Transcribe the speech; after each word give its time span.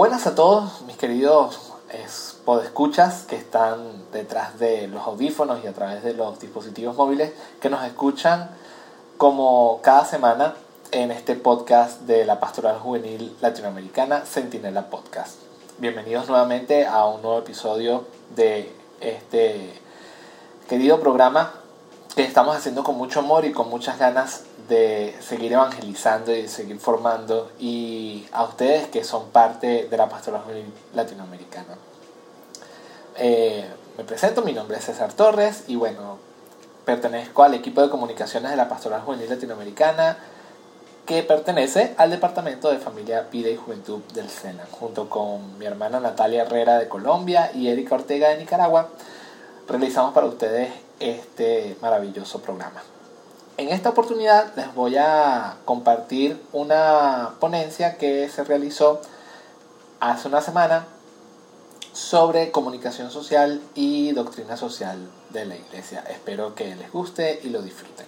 Buenas 0.00 0.26
a 0.26 0.34
todos 0.34 0.80
mis 0.86 0.96
queridos 0.96 1.72
podescuchas 2.46 3.24
que 3.28 3.36
están 3.36 4.10
detrás 4.12 4.58
de 4.58 4.88
los 4.88 5.06
audífonos 5.06 5.62
y 5.62 5.66
a 5.66 5.74
través 5.74 6.02
de 6.02 6.14
los 6.14 6.40
dispositivos 6.40 6.96
móviles 6.96 7.34
que 7.60 7.68
nos 7.68 7.84
escuchan 7.84 8.48
como 9.18 9.78
cada 9.82 10.06
semana 10.06 10.54
en 10.90 11.10
este 11.10 11.34
podcast 11.34 12.00
de 12.04 12.24
la 12.24 12.40
Pastoral 12.40 12.78
Juvenil 12.78 13.36
Latinoamericana 13.42 14.22
Centinela 14.24 14.88
Podcast. 14.88 15.34
Bienvenidos 15.76 16.30
nuevamente 16.30 16.86
a 16.86 17.04
un 17.04 17.20
nuevo 17.20 17.38
episodio 17.40 18.06
de 18.34 18.74
este 19.02 19.78
querido 20.66 20.98
programa 20.98 21.52
que 22.16 22.24
estamos 22.24 22.56
haciendo 22.56 22.84
con 22.84 22.96
mucho 22.96 23.18
amor 23.18 23.44
y 23.44 23.52
con 23.52 23.68
muchas 23.68 23.98
ganas 23.98 24.44
de 24.70 25.16
seguir 25.20 25.52
evangelizando 25.52 26.30
y 26.30 26.42
de 26.42 26.48
seguir 26.48 26.78
formando 26.78 27.50
y 27.58 28.24
a 28.30 28.44
ustedes 28.44 28.86
que 28.86 29.02
son 29.02 29.30
parte 29.30 29.88
de 29.90 29.96
la 29.96 30.08
pastoral 30.08 30.42
juvenil 30.42 30.72
latinoamericana. 30.94 31.74
Eh, 33.16 33.68
me 33.98 34.04
presento, 34.04 34.42
mi 34.42 34.52
nombre 34.52 34.78
es 34.78 34.84
César 34.84 35.12
Torres 35.12 35.64
y 35.66 35.74
bueno, 35.74 36.18
pertenezco 36.84 37.42
al 37.42 37.54
equipo 37.54 37.82
de 37.82 37.90
comunicaciones 37.90 38.52
de 38.52 38.56
la 38.56 38.68
pastoral 38.68 39.00
juvenil 39.02 39.28
latinoamericana 39.28 40.16
que 41.04 41.24
pertenece 41.24 41.94
al 41.96 42.10
Departamento 42.10 42.70
de 42.70 42.78
Familia, 42.78 43.26
Vida 43.30 43.50
y 43.50 43.56
Juventud 43.56 44.02
del 44.14 44.30
SENA, 44.30 44.66
junto 44.70 45.10
con 45.10 45.58
mi 45.58 45.66
hermana 45.66 45.98
Natalia 45.98 46.42
Herrera 46.42 46.78
de 46.78 46.88
Colombia 46.88 47.50
y 47.52 47.66
Erika 47.66 47.96
Ortega 47.96 48.28
de 48.28 48.38
Nicaragua, 48.38 48.88
realizamos 49.66 50.14
para 50.14 50.28
ustedes 50.28 50.70
este 51.00 51.76
maravilloso 51.82 52.40
programa. 52.40 52.80
En 53.60 53.68
esta 53.68 53.90
oportunidad 53.90 54.56
les 54.56 54.74
voy 54.74 54.96
a 54.96 55.56
compartir 55.66 56.40
una 56.52 57.32
ponencia 57.40 57.98
que 57.98 58.26
se 58.30 58.42
realizó 58.42 59.02
hace 60.00 60.28
una 60.28 60.40
semana 60.40 60.86
sobre 61.92 62.52
comunicación 62.52 63.10
social 63.10 63.60
y 63.74 64.12
doctrina 64.12 64.56
social 64.56 65.10
de 65.28 65.44
la 65.44 65.56
iglesia. 65.56 66.02
Espero 66.08 66.54
que 66.54 66.74
les 66.74 66.90
guste 66.90 67.38
y 67.44 67.50
lo 67.50 67.60
disfruten. 67.60 68.06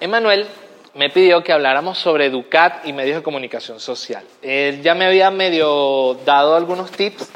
Emanuel 0.00 0.48
me 0.94 1.10
pidió 1.10 1.44
que 1.44 1.52
habláramos 1.52 1.96
sobre 1.98 2.26
Educat 2.26 2.84
y 2.88 2.92
medios 2.92 3.18
de 3.18 3.22
comunicación 3.22 3.78
social. 3.78 4.24
Él 4.42 4.82
ya 4.82 4.96
me 4.96 5.06
había 5.06 5.30
medio 5.30 6.14
dado 6.26 6.56
algunos 6.56 6.90
tips 6.90 7.30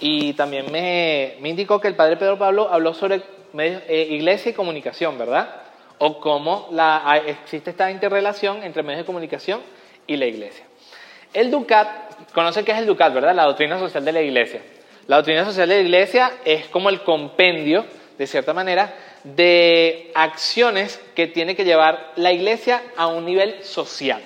y 0.00 0.32
también 0.32 0.72
me, 0.72 1.36
indicó 1.44 1.78
que 1.78 1.88
el 1.88 1.94
padre 1.94 2.16
Pedro 2.16 2.38
Pablo 2.38 2.70
habló 2.72 2.94
sobre 2.94 3.22
eh, 3.58 4.06
iglesia 4.12 4.52
y 4.52 4.54
comunicación, 4.54 5.18
¿verdad? 5.18 5.61
O 6.04 6.18
cómo 6.18 6.66
la, 6.72 7.22
existe 7.24 7.70
esta 7.70 7.88
interrelación 7.88 8.64
entre 8.64 8.82
medios 8.82 9.02
de 9.02 9.06
comunicación 9.06 9.60
y 10.04 10.16
la 10.16 10.26
iglesia. 10.26 10.64
El 11.32 11.48
Ducat, 11.48 12.32
conocen 12.34 12.64
qué 12.64 12.72
es 12.72 12.78
el 12.78 12.86
Ducat, 12.86 13.14
¿verdad? 13.14 13.32
La 13.32 13.44
doctrina 13.44 13.78
social 13.78 14.04
de 14.04 14.10
la 14.10 14.20
iglesia. 14.20 14.62
La 15.06 15.18
doctrina 15.18 15.44
social 15.44 15.68
de 15.68 15.76
la 15.76 15.80
iglesia 15.82 16.32
es 16.44 16.66
como 16.66 16.88
el 16.88 17.02
compendio, 17.04 17.86
de 18.18 18.26
cierta 18.26 18.52
manera, 18.52 18.92
de 19.22 20.10
acciones 20.16 21.00
que 21.14 21.28
tiene 21.28 21.54
que 21.54 21.64
llevar 21.64 22.14
la 22.16 22.32
iglesia 22.32 22.82
a 22.96 23.06
un 23.06 23.24
nivel 23.24 23.62
social. 23.62 24.22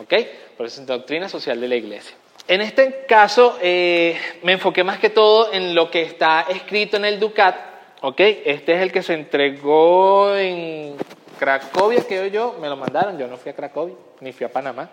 ¿Ok? 0.00 0.14
Por 0.56 0.66
eso 0.66 0.80
es 0.80 0.86
doctrina 0.86 1.28
social 1.28 1.60
de 1.60 1.66
la 1.66 1.74
iglesia. 1.74 2.16
En 2.46 2.60
este 2.60 3.04
caso, 3.08 3.58
eh, 3.60 4.16
me 4.44 4.52
enfoqué 4.52 4.84
más 4.84 5.00
que 5.00 5.10
todo 5.10 5.52
en 5.52 5.74
lo 5.74 5.90
que 5.90 6.02
está 6.02 6.46
escrito 6.48 6.96
en 6.96 7.04
el 7.04 7.18
Ducat. 7.18 7.56
¿Ok? 8.02 8.20
Este 8.20 8.74
es 8.74 8.82
el 8.82 8.92
que 8.92 9.02
se 9.02 9.14
entregó 9.14 10.36
en 10.36 10.96
Cracovia, 11.38 12.06
que 12.06 12.30
yo, 12.30 12.56
me 12.60 12.68
lo 12.68 12.76
mandaron, 12.76 13.18
yo 13.18 13.26
no 13.26 13.36
fui 13.36 13.50
a 13.50 13.54
Cracovia, 13.54 13.96
ni 14.20 14.32
fui 14.32 14.46
a 14.46 14.52
Panamá. 14.52 14.90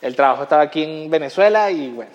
El 0.00 0.14
trabajo 0.14 0.42
estaba 0.42 0.62
aquí 0.62 0.82
en 0.82 1.10
Venezuela 1.10 1.70
y 1.70 1.88
bueno. 1.88 2.10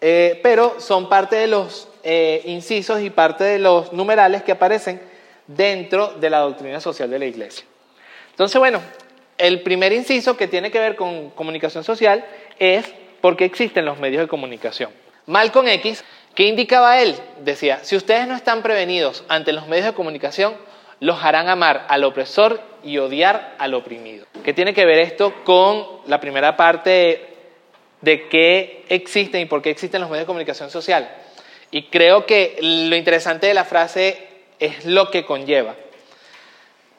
Eh, 0.00 0.40
pero 0.42 0.80
son 0.80 1.08
parte 1.08 1.36
de 1.36 1.46
los 1.46 1.88
eh, 2.02 2.42
incisos 2.46 3.00
y 3.00 3.10
parte 3.10 3.44
de 3.44 3.58
los 3.58 3.92
numerales 3.92 4.42
que 4.42 4.52
aparecen 4.52 5.00
dentro 5.46 6.08
de 6.14 6.30
la 6.30 6.38
doctrina 6.38 6.80
social 6.80 7.10
de 7.10 7.18
la 7.18 7.26
Iglesia. 7.26 7.64
Entonces, 8.30 8.58
bueno, 8.58 8.80
el 9.38 9.62
primer 9.62 9.92
inciso 9.92 10.36
que 10.36 10.48
tiene 10.48 10.70
que 10.70 10.80
ver 10.80 10.96
con 10.96 11.30
comunicación 11.30 11.84
social 11.84 12.24
es 12.58 12.92
por 13.20 13.36
qué 13.36 13.44
existen 13.44 13.84
los 13.84 13.98
medios 13.98 14.22
de 14.22 14.28
comunicación. 14.28 14.90
Malcolm 15.26 15.68
X, 15.68 16.04
¿qué 16.34 16.44
indicaba 16.44 17.00
él? 17.00 17.16
Decía, 17.40 17.80
si 17.82 17.96
ustedes 17.96 18.26
no 18.26 18.34
están 18.34 18.62
prevenidos 18.62 19.24
ante 19.28 19.52
los 19.52 19.66
medios 19.66 19.86
de 19.86 19.92
comunicación, 19.94 20.54
los 21.00 21.22
harán 21.22 21.48
amar 21.48 21.86
al 21.88 22.04
opresor 22.04 22.60
y 22.84 22.98
odiar 22.98 23.56
al 23.58 23.74
oprimido. 23.74 24.26
¿Qué 24.44 24.52
tiene 24.52 24.74
que 24.74 24.84
ver 24.84 25.00
esto 25.00 25.34
con 25.44 25.86
la 26.06 26.20
primera 26.20 26.56
parte 26.56 27.28
de 28.00 28.28
qué 28.28 28.84
existen 28.88 29.40
y 29.40 29.46
por 29.46 29.62
qué 29.62 29.70
existen 29.70 30.00
los 30.00 30.10
medios 30.10 30.22
de 30.22 30.26
comunicación 30.26 30.70
social? 30.70 31.10
Y 31.70 31.84
creo 31.84 32.26
que 32.26 32.58
lo 32.60 32.94
interesante 32.96 33.46
de 33.46 33.54
la 33.54 33.64
frase 33.64 34.28
es 34.58 34.84
lo 34.84 35.10
que 35.10 35.24
conlleva. 35.24 35.74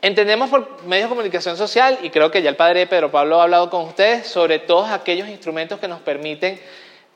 Entendemos 0.01 0.49
por 0.49 0.83
medios 0.83 1.05
de 1.05 1.15
comunicación 1.15 1.55
social, 1.55 1.97
y 2.01 2.09
creo 2.09 2.29
que 2.29 2.41
ya 2.41 2.49
el 2.49 2.57
padre 2.57 2.87
Pedro 2.87 3.09
Pablo 3.09 3.39
ha 3.39 3.43
hablado 3.43 3.69
con 3.69 3.83
ustedes, 3.83 4.27
sobre 4.27 4.59
todos 4.59 4.89
aquellos 4.89 5.29
instrumentos 5.29 5.79
que 5.79 5.87
nos 5.87 6.01
permiten 6.01 6.59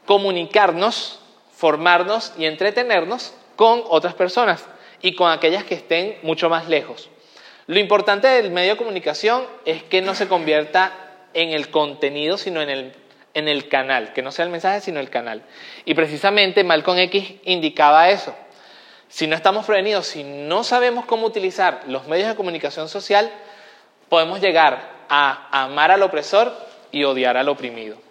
comunicarnos, 0.06 1.20
formarnos 1.58 2.34
y 2.38 2.46
entretenernos 2.46 3.34
con 3.56 3.82
otras 3.90 4.14
personas 4.14 4.64
y 5.02 5.16
con 5.16 5.32
aquellas 5.32 5.64
que 5.64 5.74
estén 5.74 6.18
mucho 6.22 6.50
más 6.50 6.70
lejos. 6.70 7.10
Lo 7.66 7.80
importante 7.80 8.28
del 8.28 8.52
medio 8.52 8.74
de 8.74 8.78
comunicación 8.78 9.44
es 9.66 9.82
que 9.84 10.02
no 10.02 10.14
se 10.14 10.28
convierta 10.28 10.94
en 11.34 11.50
el 11.50 11.70
contenido, 11.70 12.38
sino 12.38 12.62
en 12.62 12.70
el, 12.70 12.94
en 13.34 13.48
el 13.48 13.68
canal, 13.68 14.14
que 14.14 14.22
no 14.22 14.32
sea 14.32 14.46
el 14.46 14.52
mensaje, 14.52 14.82
sino 14.82 15.00
el 15.00 15.10
canal. 15.10 15.42
Y 15.84 15.96
precisamente 15.96 16.64
Malcolm 16.64 17.00
X 17.00 17.34
indicaba 17.44 18.10
eso. 18.12 18.36
Si 19.10 19.26
no 19.26 19.36
estamos 19.36 19.66
prevenidos, 19.66 20.06
si 20.06 20.24
no 20.24 20.64
sabemos 20.64 21.06
cómo 21.06 21.26
utilizar 21.26 21.82
los 21.88 22.08
medios 22.08 22.30
de 22.30 22.36
comunicación 22.36 22.88
social, 22.88 23.32
podemos 24.10 24.42
llegar 24.42 24.92
a 25.10 25.64
amar 25.64 25.92
al 25.92 26.04
opresor 26.04 26.56
y 26.92 27.04
odiar 27.04 27.36
al 27.36 27.50
oprimido. 27.50 28.07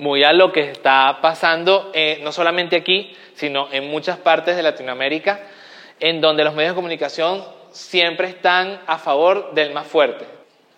Muy 0.00 0.24
a 0.24 0.32
lo 0.32 0.50
que 0.50 0.62
está 0.62 1.18
pasando 1.20 1.90
eh, 1.92 2.20
no 2.22 2.32
solamente 2.32 2.74
aquí, 2.74 3.14
sino 3.34 3.68
en 3.70 3.90
muchas 3.90 4.16
partes 4.16 4.56
de 4.56 4.62
Latinoamérica, 4.62 5.40
en 6.00 6.22
donde 6.22 6.42
los 6.42 6.54
medios 6.54 6.72
de 6.72 6.76
comunicación 6.76 7.44
siempre 7.70 8.28
están 8.28 8.80
a 8.86 8.96
favor 8.96 9.52
del 9.52 9.74
más 9.74 9.86
fuerte. 9.86 10.24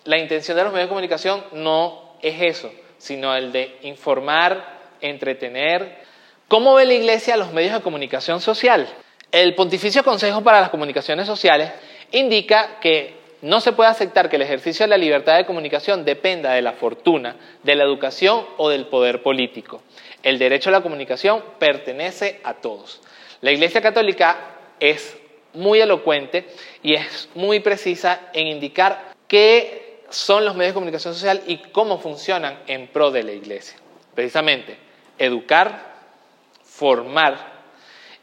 La 0.03 0.17
intención 0.17 0.57
de 0.57 0.65
los 0.65 0.73
medios 0.73 0.87
de 0.87 0.89
comunicación 0.89 1.41
no 1.53 2.17
es 2.21 2.41
eso, 2.41 2.69
sino 2.97 3.33
el 3.33 3.53
de 3.53 3.77
informar, 3.83 4.79
entretener. 4.99 5.99
¿Cómo 6.49 6.73
ve 6.75 6.83
la 6.83 6.93
Iglesia 6.93 7.37
los 7.37 7.53
medios 7.53 7.73
de 7.73 7.79
comunicación 7.79 8.41
social? 8.41 8.89
El 9.31 9.55
Pontificio 9.55 10.03
Consejo 10.03 10.41
para 10.41 10.59
las 10.59 10.69
Comunicaciones 10.69 11.27
Sociales 11.27 11.71
indica 12.11 12.81
que 12.81 13.22
no 13.43 13.59
se 13.59 13.73
puede 13.73 13.89
aceptar 13.89 14.29
que 14.29 14.37
el 14.37 14.41
ejercicio 14.41 14.85
de 14.85 14.89
la 14.89 14.97
libertad 14.97 15.35
de 15.35 15.45
comunicación 15.45 16.05
dependa 16.05 16.53
de 16.53 16.61
la 16.61 16.71
fortuna, 16.71 17.35
de 17.61 17.75
la 17.75 17.83
educación 17.83 18.45
o 18.55 18.69
del 18.69 18.85
poder 18.87 19.21
político. 19.21 19.81
El 20.23 20.39
derecho 20.39 20.69
a 20.69 20.71
la 20.71 20.81
comunicación 20.81 21.43
pertenece 21.59 22.39
a 22.45 22.55
todos. 22.55 23.01
La 23.41 23.51
Iglesia 23.51 23.81
Católica 23.81 24.37
es 24.79 25.17
muy 25.53 25.81
elocuente 25.81 26.47
y 26.81 26.95
es 26.95 27.29
muy 27.35 27.59
precisa 27.59 28.29
en 28.31 28.47
indicar 28.47 29.13
qué 29.27 29.99
son 30.09 30.45
los 30.45 30.55
medios 30.55 30.71
de 30.71 30.75
comunicación 30.75 31.13
social 31.13 31.41
y 31.45 31.57
cómo 31.57 31.99
funcionan 31.99 32.59
en 32.67 32.87
pro 32.87 33.11
de 33.11 33.23
la 33.23 33.33
iglesia. 33.33 33.77
Precisamente, 34.15 34.77
educar, 35.17 35.95
formar 36.63 37.51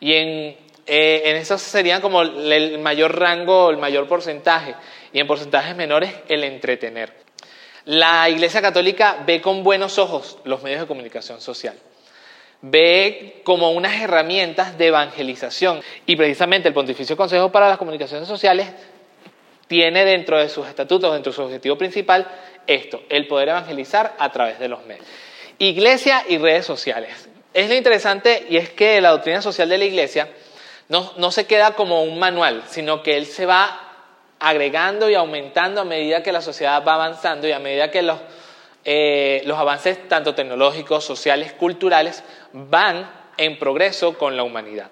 y 0.01 0.15
en, 0.15 0.57
eh, 0.91 1.23
en 1.31 1.37
eso 1.37 1.57
serían 1.57 2.01
como 2.01 2.23
el 2.23 2.79
mayor 2.81 3.19
rango, 3.19 3.71
el 3.71 3.77
mayor 3.77 4.09
porcentaje 4.09 4.75
y 5.13 5.21
en 5.21 5.27
porcentajes 5.27 5.77
menores 5.77 6.13
el 6.29 6.45
entretener. 6.45 7.15
La 7.85 8.29
Iglesia 8.29 8.61
Católica 8.61 9.23
ve 9.25 9.41
con 9.41 9.63
buenos 9.63 9.99
ojos 9.99 10.39
los 10.45 10.63
medios 10.63 10.81
de 10.81 10.87
comunicación 10.87 11.41
social 11.41 11.77
ve 12.63 13.41
como 13.45 13.73
unas 13.73 14.01
herramientas 14.01 14.77
de 14.77 14.89
evangelización. 14.89 15.81
Y 16.07 16.17
precisamente 16.17 16.69
el 16.69 16.75
Pontificio 16.75 17.17
Consejo 17.17 17.51
para 17.51 17.69
las 17.69 17.79
Comunicaciones 17.79 18.29
Sociales 18.29 18.69
tiene 19.67 20.05
dentro 20.05 20.39
de 20.39 20.49
sus 20.49 20.67
estatutos, 20.67 21.13
dentro 21.13 21.33
de 21.33 21.37
su 21.37 21.43
objetivo 21.43 21.79
principal, 21.79 22.27
esto, 22.67 23.03
el 23.09 23.27
poder 23.27 23.51
evangelizar 23.51 24.15
a 24.19 24.31
través 24.33 24.59
de 24.59 24.69
los 24.69 24.85
medios. 24.85 25.07
Iglesia 25.59 26.25
y 26.29 26.39
redes 26.39 26.67
sociales. 26.67 27.29
Es 27.53 27.69
lo 27.69 27.75
interesante 27.75 28.47
y 28.49 28.57
es 28.57 28.71
que 28.71 29.01
la 29.01 29.11
doctrina 29.11 29.43
social 29.43 29.69
de 29.69 29.79
la 29.79 29.85
iglesia 29.85 30.29
no, 30.91 31.31
se 31.31 31.47
queda 31.47 31.73
como 31.73 32.03
un 32.03 32.19
manual, 32.19 32.65
sino 32.69 33.03
que 33.03 33.17
él 33.17 33.27
se 33.27 33.47
va 33.47 33.89
agregando 34.39 35.09
y 35.09 35.15
aumentando 35.15 35.81
a 35.81 35.85
medida 35.85 36.23
que 36.23 36.33
la 36.33 36.43
sociedad 36.43 36.83
va 36.87 36.95
avanzando 36.95 37.49
y 37.49 37.53
a 37.53 37.59
medida 37.59 37.91
que 37.91 38.03
los 38.03 38.19
eh, 38.85 39.43
los 39.45 39.59
avances 39.59 40.09
tanto 40.09 40.35
tecnológicos, 40.35 41.05
sociales, 41.05 41.53
culturales 41.53 42.25
van 42.53 43.11
en 43.37 43.59
progreso 43.59 44.17
con 44.17 44.37
la 44.37 44.43
humanidad. 44.43 44.91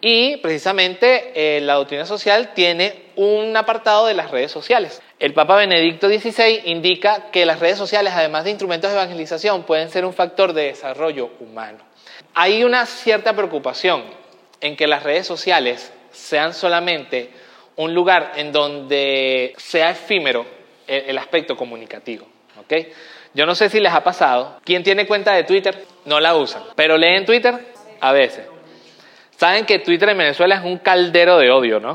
Y 0.00 0.36
precisamente 0.38 1.32
eh, 1.34 1.60
la 1.60 1.74
doctrina 1.74 2.04
social 2.04 2.52
tiene 2.54 3.10
un 3.16 3.56
apartado 3.56 4.06
de 4.06 4.14
las 4.14 4.30
redes 4.30 4.50
sociales. 4.50 5.02
El 5.18 5.34
Papa 5.34 5.56
Benedicto 5.56 6.08
XVI 6.08 6.62
indica 6.66 7.30
que 7.32 7.46
las 7.46 7.58
redes 7.58 7.78
sociales, 7.78 8.12
además 8.14 8.44
de 8.44 8.50
instrumentos 8.50 8.90
de 8.90 8.96
evangelización, 8.96 9.64
pueden 9.64 9.90
ser 9.90 10.04
un 10.04 10.14
factor 10.14 10.52
de 10.52 10.64
desarrollo 10.64 11.30
humano. 11.40 11.78
Hay 12.34 12.62
una 12.62 12.86
cierta 12.86 13.34
preocupación 13.34 14.04
en 14.60 14.76
que 14.76 14.86
las 14.86 15.02
redes 15.02 15.26
sociales 15.26 15.92
sean 16.10 16.54
solamente 16.54 17.30
un 17.76 17.94
lugar 17.94 18.32
en 18.36 18.52
donde 18.52 19.54
sea 19.56 19.90
efímero 19.90 20.44
el, 20.86 21.16
aspecto 21.18 21.56
comunicativo. 21.56 22.26
¿okay? 22.60 22.92
Yo 23.34 23.46
no 23.46 23.54
sé 23.54 23.68
si 23.68 23.78
les 23.78 23.92
ha 23.92 24.02
pasado. 24.02 24.58
¿Quién 24.64 24.82
tiene 24.82 25.06
cuenta 25.06 25.34
de 25.34 25.44
Twitter? 25.44 25.84
No 26.04 26.18
la 26.18 26.34
usan. 26.34 26.62
Pero 26.74 26.96
leen 26.96 27.24
Twitter 27.24 27.54
a 28.00 28.12
veces. 28.12 28.46
Saben 29.36 29.64
que 29.64 29.78
Twitter 29.78 30.08
en 30.08 30.18
Venezuela 30.18 30.56
es 30.56 30.64
un 30.64 30.78
caldero 30.78 31.38
de 31.38 31.50
odio, 31.50 31.78
¿no? 31.78 31.92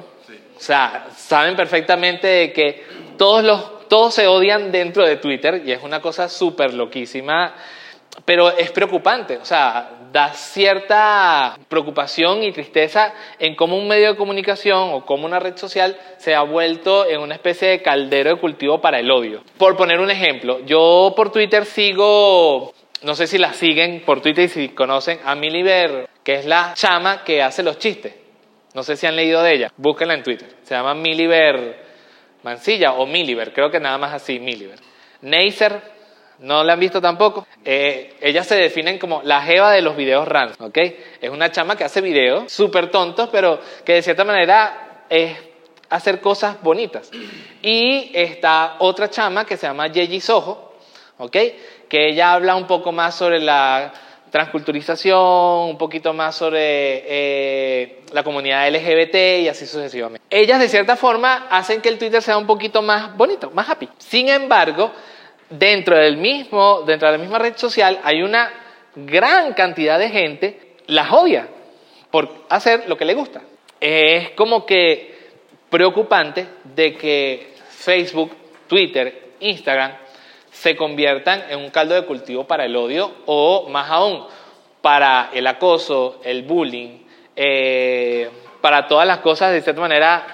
O 0.55 0.59
sea, 0.59 1.07
saben 1.17 1.57
perfectamente 1.57 2.27
de 2.27 2.53
que 2.53 2.85
todos, 3.17 3.43
los, 3.43 3.89
todos 3.89 4.13
se 4.13 4.27
odian 4.27 4.71
dentro 4.71 5.05
de 5.05 5.17
Twitter 5.17 5.61
y 5.65 5.73
es 5.73 5.83
una 5.83 6.01
cosa 6.01 6.29
súper 6.29 6.73
loquísima 6.73 7.53
pero 8.25 8.49
es 8.55 8.71
preocupante, 8.71 9.37
o 9.37 9.45
sea, 9.45 9.91
da 10.11 10.33
cierta 10.33 11.57
preocupación 11.67 12.43
y 12.43 12.51
tristeza 12.51 13.13
en 13.39 13.55
cómo 13.55 13.75
un 13.75 13.87
medio 13.87 14.09
de 14.09 14.15
comunicación 14.15 14.89
o 14.93 15.05
cómo 15.05 15.25
una 15.25 15.39
red 15.39 15.57
social 15.57 15.97
se 16.17 16.35
ha 16.35 16.43
vuelto 16.43 17.07
en 17.07 17.19
una 17.19 17.33
especie 17.33 17.69
de 17.69 17.81
caldero 17.81 18.35
de 18.35 18.39
cultivo 18.39 18.79
para 18.79 18.99
el 18.99 19.09
odio. 19.09 19.43
Por 19.57 19.75
poner 19.75 19.99
un 19.99 20.11
ejemplo, 20.11 20.59
yo 20.65 21.13
por 21.15 21.31
Twitter 21.31 21.65
sigo, 21.65 22.73
no 23.01 23.15
sé 23.15 23.25
si 23.25 23.39
la 23.39 23.53
siguen 23.53 24.03
por 24.05 24.21
Twitter 24.21 24.45
y 24.45 24.49
si 24.49 24.69
conocen 24.69 25.19
a 25.25 25.33
Miliver, 25.33 26.07
que 26.23 26.35
es 26.35 26.45
la 26.45 26.73
chama 26.75 27.23
que 27.23 27.41
hace 27.41 27.63
los 27.63 27.79
chistes. 27.79 28.13
No 28.75 28.83
sé 28.83 28.95
si 28.95 29.07
han 29.07 29.15
leído 29.15 29.41
de 29.41 29.53
ella, 29.53 29.71
búsquenla 29.77 30.13
en 30.13 30.23
Twitter. 30.23 30.49
Se 30.63 30.75
llama 30.75 30.93
Miliver 30.93 31.83
Mancilla 32.43 32.93
o 32.93 33.05
Miliver, 33.05 33.51
creo 33.51 33.71
que 33.71 33.79
nada 33.79 33.97
más 33.97 34.13
así, 34.13 34.39
Miliver. 34.39 34.77
Neisser 35.21 35.92
¿No 36.43 36.61
la 36.61 36.73
han 36.73 36.79
visto 36.81 36.99
tampoco? 36.99 37.47
Eh, 37.63 38.17
ellas 38.19 38.45
se 38.45 38.55
definen 38.55 38.99
como 38.99 39.21
la 39.23 39.41
jeva 39.43 39.71
de 39.71 39.81
los 39.81 39.95
videos 39.95 40.27
random, 40.27 40.67
¿ok? 40.67 40.77
Es 41.21 41.29
una 41.29 41.49
chama 41.49 41.77
que 41.77 41.85
hace 41.85 42.01
videos 42.01 42.51
súper 42.51 42.91
tontos, 42.91 43.29
pero 43.31 43.61
que 43.85 43.93
de 43.93 44.01
cierta 44.01 44.25
manera 44.25 45.05
es 45.09 45.37
hacer 45.89 46.19
cosas 46.19 46.61
bonitas. 46.61 47.09
Y 47.61 48.11
está 48.13 48.75
otra 48.79 49.09
chama 49.09 49.45
que 49.45 49.55
se 49.55 49.67
llama 49.67 49.87
Yeji 49.87 50.19
Soho, 50.19 50.73
¿ok? 51.17 51.37
Que 51.87 52.09
ella 52.09 52.33
habla 52.33 52.57
un 52.57 52.67
poco 52.67 52.91
más 52.91 53.15
sobre 53.15 53.39
la 53.39 53.93
transculturización, 54.29 55.69
un 55.69 55.77
poquito 55.77 56.11
más 56.11 56.35
sobre 56.35 57.03
eh, 57.07 58.01
la 58.11 58.21
comunidad 58.21 58.67
LGBT 58.69 59.43
y 59.43 59.47
así 59.47 59.65
sucesivamente. 59.65 60.27
Ellas 60.29 60.59
de 60.59 60.67
cierta 60.67 60.97
forma 60.97 61.47
hacen 61.49 61.79
que 61.79 61.87
el 61.87 61.97
Twitter 61.97 62.21
sea 62.21 62.37
un 62.37 62.47
poquito 62.47 62.81
más 62.81 63.15
bonito, 63.15 63.49
más 63.51 63.69
happy. 63.69 63.87
Sin 63.97 64.27
embargo, 64.27 64.91
dentro 65.57 65.97
del 65.97 66.17
mismo, 66.17 66.81
dentro 66.81 67.07
de 67.07 67.17
la 67.17 67.21
misma 67.21 67.39
red 67.39 67.55
social 67.55 67.99
hay 68.03 68.21
una 68.21 68.51
gran 68.95 69.53
cantidad 69.53 69.99
de 69.99 70.09
gente 70.09 70.75
las 70.87 71.11
odia 71.11 71.47
por 72.11 72.29
hacer 72.49 72.87
lo 72.87 72.97
que 72.97 73.05
le 73.05 73.13
gusta. 73.13 73.41
Es 73.79 74.31
como 74.31 74.65
que 74.65 75.13
preocupante 75.69 76.47
de 76.63 76.93
que 76.95 77.53
Facebook, 77.69 78.31
Twitter, 78.67 79.33
Instagram 79.39 79.93
se 80.51 80.75
conviertan 80.75 81.43
en 81.49 81.59
un 81.59 81.69
caldo 81.69 81.95
de 81.95 82.05
cultivo 82.05 82.45
para 82.45 82.65
el 82.65 82.75
odio 82.75 83.11
o 83.25 83.67
más 83.69 83.89
aún 83.89 84.25
para 84.81 85.31
el 85.33 85.47
acoso, 85.47 86.19
el 86.23 86.43
bullying, 86.43 86.99
eh, 87.35 88.29
para 88.61 88.87
todas 88.87 89.07
las 89.07 89.19
cosas 89.19 89.51
de 89.51 89.61
cierta 89.61 89.81
manera 89.81 90.25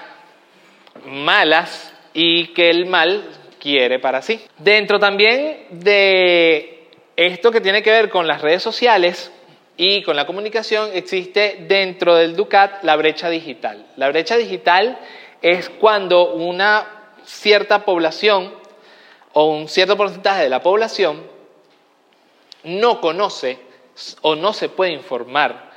malas 1.06 1.94
y 2.12 2.48
que 2.48 2.68
el 2.68 2.86
mal 2.86 3.24
quiere 3.60 3.98
para 3.98 4.22
sí. 4.22 4.40
Dentro 4.58 4.98
también 4.98 5.66
de 5.70 6.88
esto 7.16 7.52
que 7.52 7.60
tiene 7.60 7.82
que 7.82 7.90
ver 7.90 8.08
con 8.10 8.26
las 8.26 8.40
redes 8.42 8.62
sociales 8.62 9.30
y 9.76 10.02
con 10.02 10.16
la 10.16 10.26
comunicación, 10.26 10.90
existe 10.94 11.64
dentro 11.68 12.14
del 12.16 12.34
Ducat 12.34 12.82
la 12.82 12.96
brecha 12.96 13.30
digital. 13.30 13.86
La 13.96 14.08
brecha 14.08 14.36
digital 14.36 14.98
es 15.42 15.70
cuando 15.70 16.32
una 16.32 16.86
cierta 17.24 17.84
población 17.84 18.52
o 19.32 19.46
un 19.46 19.68
cierto 19.68 19.96
porcentaje 19.96 20.42
de 20.42 20.48
la 20.48 20.62
población 20.62 21.22
no 22.64 23.00
conoce 23.00 23.58
o 24.22 24.34
no 24.34 24.52
se 24.52 24.68
puede 24.68 24.92
informar 24.92 25.70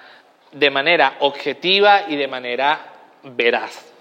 de 0.52 0.70
manera 0.70 1.18
objetiva 1.20 2.06
y 2.08 2.16
de 2.16 2.28
manera 2.28 2.94
veraz. 3.24 3.93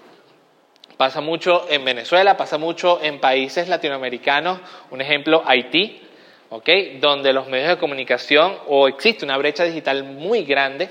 Pasa 0.97 1.21
mucho 1.21 1.65
en 1.69 1.83
Venezuela, 1.83 2.37
pasa 2.37 2.57
mucho 2.57 2.99
en 3.01 3.19
países 3.19 3.67
latinoamericanos, 3.67 4.59
un 4.91 5.01
ejemplo 5.01 5.43
Haití, 5.45 6.01
¿okay? 6.49 6.99
donde 6.99 7.33
los 7.33 7.47
medios 7.47 7.69
de 7.69 7.77
comunicación 7.77 8.55
o 8.67 8.87
existe 8.87 9.25
una 9.25 9.37
brecha 9.37 9.63
digital 9.63 10.03
muy 10.03 10.43
grande 10.43 10.89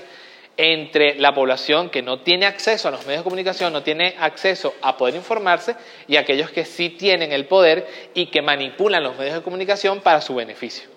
entre 0.57 1.15
la 1.15 1.33
población 1.33 1.89
que 1.89 2.01
no 2.01 2.19
tiene 2.19 2.45
acceso 2.45 2.87
a 2.87 2.91
los 2.91 3.05
medios 3.05 3.21
de 3.21 3.23
comunicación, 3.23 3.73
no 3.73 3.81
tiene 3.81 4.15
acceso 4.19 4.75
a 4.81 4.97
poder 4.97 5.15
informarse 5.15 5.75
y 6.07 6.17
aquellos 6.17 6.51
que 6.51 6.65
sí 6.65 6.89
tienen 6.89 7.31
el 7.31 7.45
poder 7.45 7.87
y 8.13 8.27
que 8.27 8.41
manipulan 8.41 9.03
los 9.03 9.17
medios 9.17 9.35
de 9.35 9.41
comunicación 9.41 10.01
para 10.01 10.21
su 10.21 10.35
beneficio. 10.35 10.89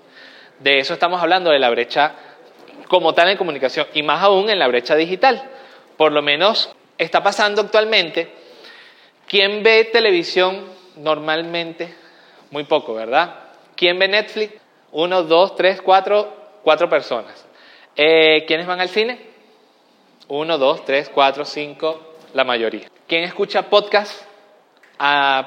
De 0.58 0.78
eso 0.78 0.94
estamos 0.94 1.22
hablando, 1.22 1.50
de 1.50 1.58
la 1.58 1.70
brecha 1.70 2.14
como 2.88 3.14
tal 3.14 3.30
en 3.30 3.38
comunicación 3.38 3.86
y 3.94 4.02
más 4.02 4.22
aún 4.22 4.50
en 4.50 4.58
la 4.58 4.68
brecha 4.68 4.94
digital. 4.94 5.42
Por 5.96 6.12
lo 6.12 6.22
menos 6.22 6.74
está 6.98 7.22
pasando 7.22 7.62
actualmente 7.62 8.30
¿Quién 9.26 9.62
ve 9.62 9.84
televisión 9.92 10.64
normalmente? 10.96 11.94
Muy 12.50 12.64
poco, 12.64 12.94
¿verdad? 12.94 13.34
¿Quién 13.74 13.98
ve 13.98 14.08
Netflix? 14.08 14.54
Uno, 14.92 15.24
dos, 15.24 15.56
tres, 15.56 15.82
cuatro, 15.82 16.32
cuatro 16.62 16.88
personas. 16.88 17.44
Eh, 17.96 18.44
¿Quiénes 18.46 18.66
van 18.66 18.80
al 18.80 18.88
cine? 18.88 19.18
Uno, 20.28 20.58
dos, 20.58 20.84
tres, 20.84 21.08
cuatro, 21.08 21.44
cinco, 21.44 22.14
la 22.34 22.44
mayoría. 22.44 22.88
¿Quién 23.06 23.24
escucha 23.24 23.68
podcast 23.68 24.22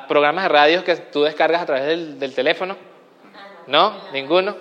programas 0.07 0.43
de 0.43 0.49
radio 0.49 0.83
que 0.83 0.95
tú 0.95 1.23
descargas 1.23 1.61
a 1.61 1.65
través 1.65 1.85
del, 1.85 2.19
del 2.19 2.35
teléfono? 2.35 2.75
¿No? 3.67 3.95
¿Ninguno? 4.11 4.55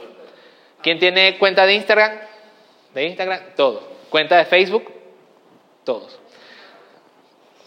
¿Quién 0.83 0.99
tiene 0.99 1.39
cuenta 1.39 1.67
de 1.67 1.75
Instagram? 1.75 2.13
¿De 2.95 3.05
Instagram? 3.05 3.41
Todos. 3.57 3.83
¿Cuenta 4.11 4.39
de 4.39 4.45
Facebook? 4.45 4.93
Todos. 5.85 6.19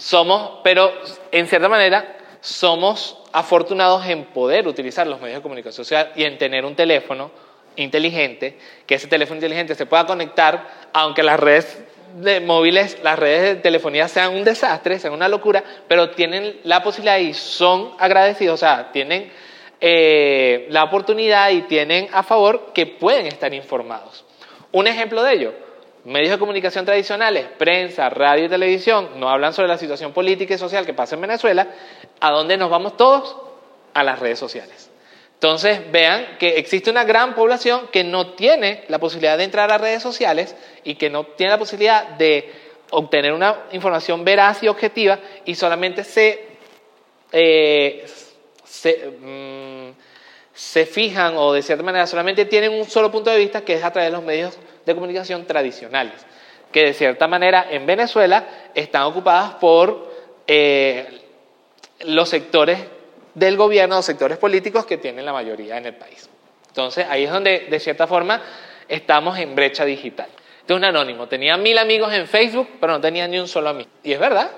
Somos, 0.01 0.62
pero 0.63 0.92
en 1.31 1.45
cierta 1.45 1.69
manera, 1.69 2.18
somos 2.39 3.19
afortunados 3.31 4.03
en 4.07 4.25
poder 4.25 4.68
utilizar 4.68 5.06
los 5.06 5.21
medios 5.21 5.38
de 5.38 5.44
comunicación 5.44 5.86
social 5.86 6.12
y 6.15 6.24
en 6.24 6.39
tener 6.39 6.65
un 6.65 6.75
teléfono 6.75 7.30
inteligente, 7.75 8.57
que 8.88 8.95
ese 8.95 9.06
teléfono 9.06 9.38
inteligente 9.38 9.75
se 9.75 9.86
pueda 9.86 10.07
conectar, 10.07 10.68
aunque 10.92 11.21
las 11.21 11.39
redes 11.39 11.83
de 12.16 12.40
móviles, 12.40 12.97
las 13.04 13.19
redes 13.19 13.42
de 13.44 13.56
telefonía 13.61 14.07
sean 14.07 14.33
un 14.33 14.44
desastre, 14.44 14.97
sean 14.97 15.14
una 15.14 15.28
locura, 15.28 15.64
pero 15.87 16.09
tienen 16.09 16.59
la 16.64 16.81
posibilidad 16.81 17.19
y 17.19 17.35
son 17.35 17.92
agradecidos, 17.99 18.56
o 18.56 18.57
sea, 18.57 18.92
tienen 18.92 19.31
eh, 19.80 20.66
la 20.71 20.83
oportunidad 20.83 21.52
y 21.52 21.61
tienen 21.61 22.09
a 22.11 22.23
favor 22.23 22.73
que 22.73 22.87
pueden 22.87 23.28
estar 23.28 23.54
informados. 23.54 24.26
Un 24.71 24.87
ejemplo 24.87 25.21
de 25.21 25.33
ello, 25.33 25.54
medios 26.06 26.31
de 26.31 26.40
comunicación 26.40 26.86
tradicionales, 26.86 27.46
prensa, 27.58 28.10
radio 28.10 28.46
y 28.46 28.50
televisión, 28.50 29.10
no 29.18 29.30
hablan 29.30 29.54
sobre 29.54 29.68
la 29.68 29.78
situación 29.78 30.14
política 30.14 30.56
y 30.56 30.58
social 30.58 30.86
que 30.86 30.94
pasa 30.94 31.16
en 31.16 31.22
Venezuela, 31.22 31.68
¿a 32.20 32.31
dónde 32.31 32.58
nos 32.58 32.70
vamos 32.70 32.98
todos? 32.98 33.38
A 33.94 34.04
las 34.04 34.20
redes 34.20 34.40
sociales. 34.40 34.90
Entonces, 35.34 35.92
vean 35.92 36.38
que 36.38 36.58
existe 36.58 36.90
una 36.90 37.04
gran 37.04 37.34
población 37.34 37.90
que 37.92 38.04
no 38.04 38.34
tiene 38.34 38.84
la 38.88 39.00
posibilidad 39.00 39.38
de 39.38 39.44
entrar 39.44 39.72
a 39.72 39.78
redes 39.78 40.04
sociales 40.04 40.56
y 40.84 40.96
que 40.96 41.10
no 41.10 41.24
tiene 41.24 41.52
la 41.52 41.58
posibilidad 41.58 42.10
de 42.10 42.52
obtener 42.92 43.34
una 43.34 43.64
información 43.72 44.24
veraz 44.24 44.62
y 44.64 44.68
objetiva 44.68 45.20
y 45.46 45.56
solamente 45.56 46.04
se, 46.04 46.46
eh, 47.31 48.06
mm, 49.20 49.90
se 50.54 50.86
fijan 50.86 51.36
o 51.38 51.54
de 51.54 51.62
cierta 51.62 51.84
manera 51.84 52.06
solamente 52.06 52.46
tienen 52.46 52.74
un 52.74 52.86
solo 52.86 53.12
punto 53.12 53.31
de 53.31 53.38
vista 53.38 53.62
que 53.62 53.74
es 53.74 53.84
a 53.84 53.92
través 53.92 54.12
de 54.12 54.18
los 54.18 54.24
medios 54.24 54.60
de 54.85 54.94
comunicación 54.94 55.45
tradicionales, 55.45 56.26
que 56.71 56.85
de 56.85 56.94
cierta 56.94 57.28
manera 57.28 57.68
en 57.69 57.85
Venezuela 57.85 58.45
están 58.73 59.04
ocupadas 59.04 59.56
por 59.56 60.11
eh, 60.47 61.21
los 62.06 62.30
sectores 62.30 62.80
del 63.33 63.57
gobierno, 63.57 63.95
los 63.95 64.06
sectores 64.06 64.38
políticos 64.38 64.85
que 64.85 64.97
tienen 64.97 65.26
la 65.26 65.33
mayoría 65.33 65.78
en 65.78 65.85
el 65.85 65.95
país. 65.95 66.30
Entonces 66.68 67.06
ahí 67.09 67.26
es 67.26 67.31
donde 67.31 67.68
de 67.69 67.80
cierta 67.80 68.07
forma 68.07 68.42
estamos 68.88 69.38
en 69.38 69.56
brecha 69.56 69.85
digital. 69.85 70.28
Entonces 70.61 70.78
un 70.78 70.83
anónimo 70.85 71.28
tenía 71.28 71.57
mil 71.57 71.78
amigos 71.78 72.14
en 72.14 72.28
Facebook, 72.28 72.68
pero 72.80 72.94
no 72.94 73.02
tenía 73.02 73.28
ni 73.28 73.40
un 73.40 73.47
solo 73.47 73.69
amigo. 73.69 73.90
Y 74.04 74.14
es 74.14 74.19
verdad, 74.19 74.52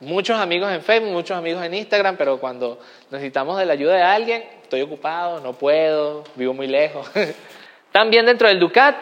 muchos 0.00 0.38
amigos 0.38 0.72
en 0.72 0.82
Facebook, 0.82 1.12
muchos 1.12 1.36
amigos 1.36 1.64
en 1.64 1.74
Instagram, 1.74 2.16
pero 2.16 2.38
cuando 2.38 2.80
necesitamos 3.10 3.58
de 3.58 3.66
la 3.66 3.74
ayuda 3.74 3.94
de 3.94 4.02
alguien, 4.02 4.44
estoy 4.62 4.82
ocupado, 4.82 5.40
no 5.40 5.52
puedo, 5.52 6.24
vivo 6.34 6.54
muy 6.54 6.66
lejos. 6.66 7.10
También 7.92 8.26
dentro 8.26 8.48
del 8.48 8.58
Ducat 8.58 8.96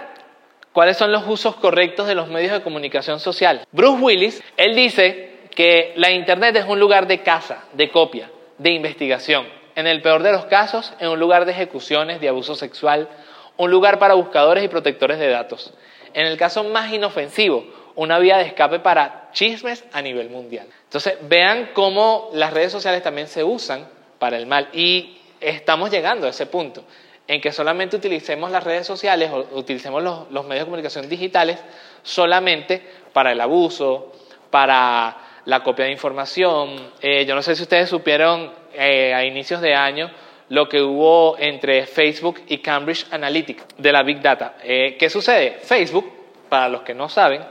¿Cuáles 0.73 0.97
son 0.97 1.13
los 1.13 1.27
usos 1.27 1.57
correctos 1.57 2.07
de 2.07 2.15
los 2.15 2.29
medios 2.29 2.53
de 2.53 2.63
comunicación 2.63 3.21
social? 3.21 3.67
Bruce 3.73 4.03
Willis, 4.03 4.43
él 4.57 4.75
dice 4.77 5.39
que 5.55 5.93
la 5.97 6.11
Internet 6.11 6.57
es 6.57 6.67
un 6.67 6.79
lugar 6.79 7.07
de 7.07 7.23
caza, 7.23 7.65
de 7.73 7.91
copia, 7.91 8.31
de 8.59 8.71
investigación. 8.71 9.47
En 9.75 9.87
el 9.87 10.03
peor 10.03 10.23
de 10.23 10.33
los 10.33 10.45
casos, 10.45 10.93
es 11.01 11.09
un 11.09 11.19
lugar 11.19 11.47
de 11.47 11.53
ejecuciones, 11.53 12.21
de 12.21 12.29
abuso 12.29 12.55
sexual, 12.55 13.09
un 13.57 13.71
lugar 13.71 13.99
para 13.99 14.15
buscadores 14.15 14.63
y 14.63 14.69
protectores 14.69 15.19
de 15.19 15.29
datos. 15.29 15.73
En 16.15 16.27
el 16.27 16.37
caso 16.37 16.65
más 16.65 16.93
inofensivo, 16.93 17.67
una 17.95 18.19
vía 18.19 18.37
de 18.37 18.45
escape 18.45 18.79
para 18.79 19.31
chismes 19.33 19.85
a 19.93 20.03
nivel 20.03 20.31
mundial. 20.31 20.67
Entonces, 20.85 21.17
vean 21.23 21.71
cómo 21.73 22.31
las 22.35 22.53
redes 22.53 22.71
sociales 22.71 23.03
también 23.03 23.27
se 23.27 23.43
usan 23.43 23.89
para 24.19 24.37
el 24.37 24.47
mal 24.47 24.69
y 24.73 25.19
estamos 25.41 25.91
llegando 25.91 26.27
a 26.27 26.31
ese 26.31 26.47
punto 26.47 26.85
en 27.29 27.43
que 27.43 27.53
solamente 27.53 27.95
utilicemos 27.95 28.51
las 28.51 28.65
redes 28.65 28.87
sociales 28.87 29.31
o 29.31 29.59
utilicemos 29.59 30.03
los, 30.03 30.47
medios 30.47 30.61
de 30.61 30.65
comunicación 30.65 31.09
digitales 31.11 31.63
solamente 32.03 32.83
para 33.13 33.33
el 33.33 33.41
abuso, 33.41 34.15
para 34.51 35.15
la 35.45 35.63
copia 35.63 35.85
de 35.85 35.93
información. 35.93 36.93
Eh, 37.03 37.27
yo 37.27 37.35
no 37.35 37.43
sé 37.43 37.55
si 37.55 37.63
ustedes 37.63 37.91
supieron 37.91 38.51
eh, 38.73 39.13
a 39.13 39.25
inicios 39.27 39.61
de 39.61 39.75
año 39.75 40.11
lo 40.49 40.71
que 40.71 40.81
hubo 40.81 41.37
entre 41.39 41.85
Facebook 41.87 42.41
y 42.49 42.59
Cambridge 42.59 43.07
Analytica 43.11 43.65
de 43.77 43.93
la 43.93 44.03
Big 44.03 44.23
Data. 44.23 44.57
Eh, 44.63 44.97
¿Qué 44.99 45.11
sucede? 45.11 45.59
Facebook, 45.63 46.11
para 46.49 46.71
los 46.71 46.81
que 46.81 46.95
no 46.95 47.11
saben, 47.11 47.43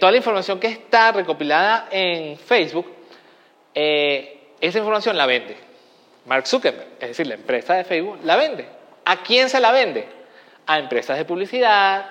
toda 0.00 0.10
la 0.10 0.18
información 0.18 0.58
que 0.58 0.66
está 0.66 1.12
recopilada 1.12 1.88
en 1.90 2.36
Facebook, 2.36 2.86
esa 3.72 4.78
información 4.78 5.16
la 5.16 5.24
vende. 5.24 5.63
Mark 6.26 6.46
Zuckerberg, 6.46 6.88
es 7.00 7.08
decir, 7.08 7.26
la 7.26 7.34
empresa 7.34 7.74
de 7.74 7.84
Facebook, 7.84 8.20
la 8.24 8.36
vende. 8.36 8.66
¿A 9.04 9.22
quién 9.22 9.50
se 9.50 9.60
la 9.60 9.72
vende? 9.72 10.08
A 10.66 10.78
empresas 10.78 11.18
de 11.18 11.24
publicidad, 11.24 12.06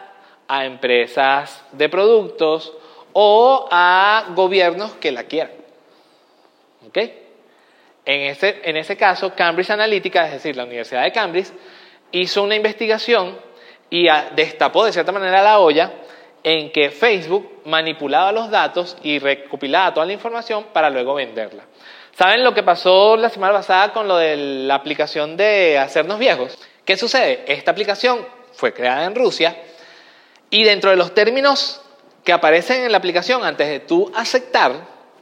a 0.47 0.65
empresas 0.65 1.63
de 1.71 1.89
productos 1.89 2.73
o 3.13 3.67
a 3.71 4.25
gobiernos 4.35 4.93
que 4.93 5.11
la 5.11 5.23
quieran. 5.23 5.51
¿Ok? 6.87 6.97
En 8.05 8.21
ese, 8.21 8.61
en 8.63 8.77
ese 8.77 8.97
caso, 8.97 9.33
Cambridge 9.33 9.69
Analytica, 9.69 10.25
es 10.25 10.33
decir, 10.33 10.55
la 10.55 10.65
Universidad 10.65 11.03
de 11.03 11.11
Cambridge, 11.11 11.51
hizo 12.11 12.43
una 12.43 12.55
investigación 12.55 13.37
y 13.89 14.07
destapó 14.35 14.85
de 14.85 14.91
cierta 14.91 15.11
manera 15.11 15.41
la 15.41 15.59
olla 15.59 15.91
en 16.43 16.71
que 16.71 16.89
Facebook 16.89 17.61
manipulaba 17.65 18.31
los 18.31 18.49
datos 18.49 18.97
y 19.01 19.19
recopilaba 19.19 19.93
toda 19.93 20.05
la 20.05 20.13
información 20.13 20.65
para 20.73 20.89
luego 20.89 21.13
venderla. 21.13 21.63
¿Saben 22.15 22.43
lo 22.43 22.53
que 22.53 22.61
pasó 22.61 23.17
la 23.17 23.29
semana 23.29 23.53
pasada 23.53 23.91
con 23.91 24.07
lo 24.07 24.17
de 24.17 24.37
la 24.37 24.75
aplicación 24.75 25.35
de 25.35 25.79
hacernos 25.79 26.19
viejos? 26.19 26.59
¿Qué 26.85 26.95
sucede? 26.95 27.43
Esta 27.47 27.71
aplicación 27.71 28.23
fue 28.53 28.71
creada 28.71 29.05
en 29.05 29.15
Rusia 29.15 29.57
y 30.51 30.63
dentro 30.63 30.91
de 30.91 30.95
los 30.95 31.15
términos 31.15 31.81
que 32.23 32.31
aparecen 32.31 32.83
en 32.83 32.91
la 32.91 32.99
aplicación 32.99 33.43
antes 33.43 33.67
de 33.67 33.79
tú 33.79 34.11
aceptar 34.15 34.73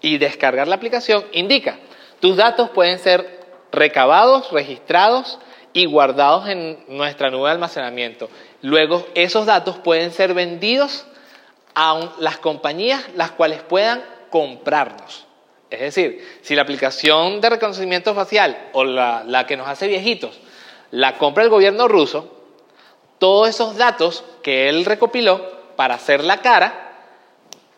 y 0.02 0.18
descargar 0.18 0.68
la 0.68 0.76
aplicación, 0.76 1.24
indica, 1.32 1.78
tus 2.20 2.36
datos 2.36 2.72
pueden 2.72 3.00
ser 3.00 3.40
recabados, 3.72 4.52
registrados 4.52 5.40
y 5.72 5.86
guardados 5.86 6.50
en 6.50 6.84
nuestra 6.90 7.30
nube 7.30 7.48
de 7.48 7.54
almacenamiento. 7.54 8.30
Luego, 8.62 9.08
esos 9.16 9.46
datos 9.46 9.78
pueden 9.78 10.12
ser 10.12 10.34
vendidos 10.34 11.06
a 11.74 12.12
las 12.20 12.38
compañías 12.38 13.02
las 13.16 13.32
cuales 13.32 13.62
puedan 13.62 14.04
comprarnos. 14.30 15.31
Es 15.72 15.80
decir, 15.80 16.40
si 16.42 16.54
la 16.54 16.64
aplicación 16.64 17.40
de 17.40 17.50
reconocimiento 17.50 18.14
facial 18.14 18.70
o 18.74 18.84
la, 18.84 19.46
que 19.48 19.56
nos 19.56 19.70
hace 19.70 19.88
viejitos 19.88 20.38
la 20.92 21.18
compra 21.18 21.46
el 21.46 21.50
gobierno 21.50 21.88
ruso, 21.88 22.30
todos 23.18 23.48
esos 23.48 23.78
datos 23.78 24.26
que 24.44 24.68
él 24.68 24.84
recopiló 24.84 25.50
para 25.78 25.96
hacer 25.96 26.26
la 26.26 26.42
cara 26.42 26.92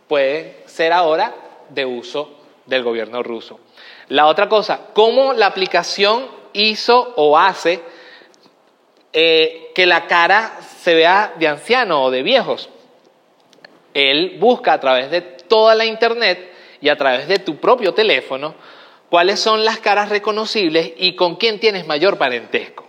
pueden 0.08 0.56
ser 0.66 0.92
ahora 0.92 1.36
de 1.70 1.86
uso 1.86 2.32
del 2.66 2.82
gobierno 2.82 3.22
ruso. 3.22 3.60
La 4.08 4.26
otra 4.26 4.50
cosa, 4.50 4.88
cómo 4.94 5.34
la 5.34 5.46
aplicación 5.46 6.26
hizo 6.54 7.14
o 7.16 7.38
hace 7.38 7.82
eh, 9.12 9.72
que 9.76 9.86
la 9.86 10.08
cara 10.08 10.58
se 10.80 10.96
vea 10.96 11.34
de 11.38 11.48
anciano 11.48 12.04
o 12.06 12.10
de 12.10 12.24
viejos. 12.24 12.70
Él 13.94 14.38
busca 14.40 14.74
a 14.74 14.80
través 14.80 15.12
de 15.12 15.22
toda 15.22 15.76
la 15.76 15.86
internet 15.86 16.53
y 16.84 16.90
a 16.90 16.98
través 16.98 17.30
de 17.30 17.40
tu 17.40 17.56
propio 17.56 17.94
teléfono 17.94 18.56
cuáles 19.10 19.40
son 19.40 19.64
las 19.64 19.80
caras 19.80 20.10
reconocibles 20.10 20.92
y 20.98 21.16
con 21.16 21.38
quién 21.38 21.58
tienes 21.58 21.88
mayor 21.88 22.18
parentesco. 22.18 22.86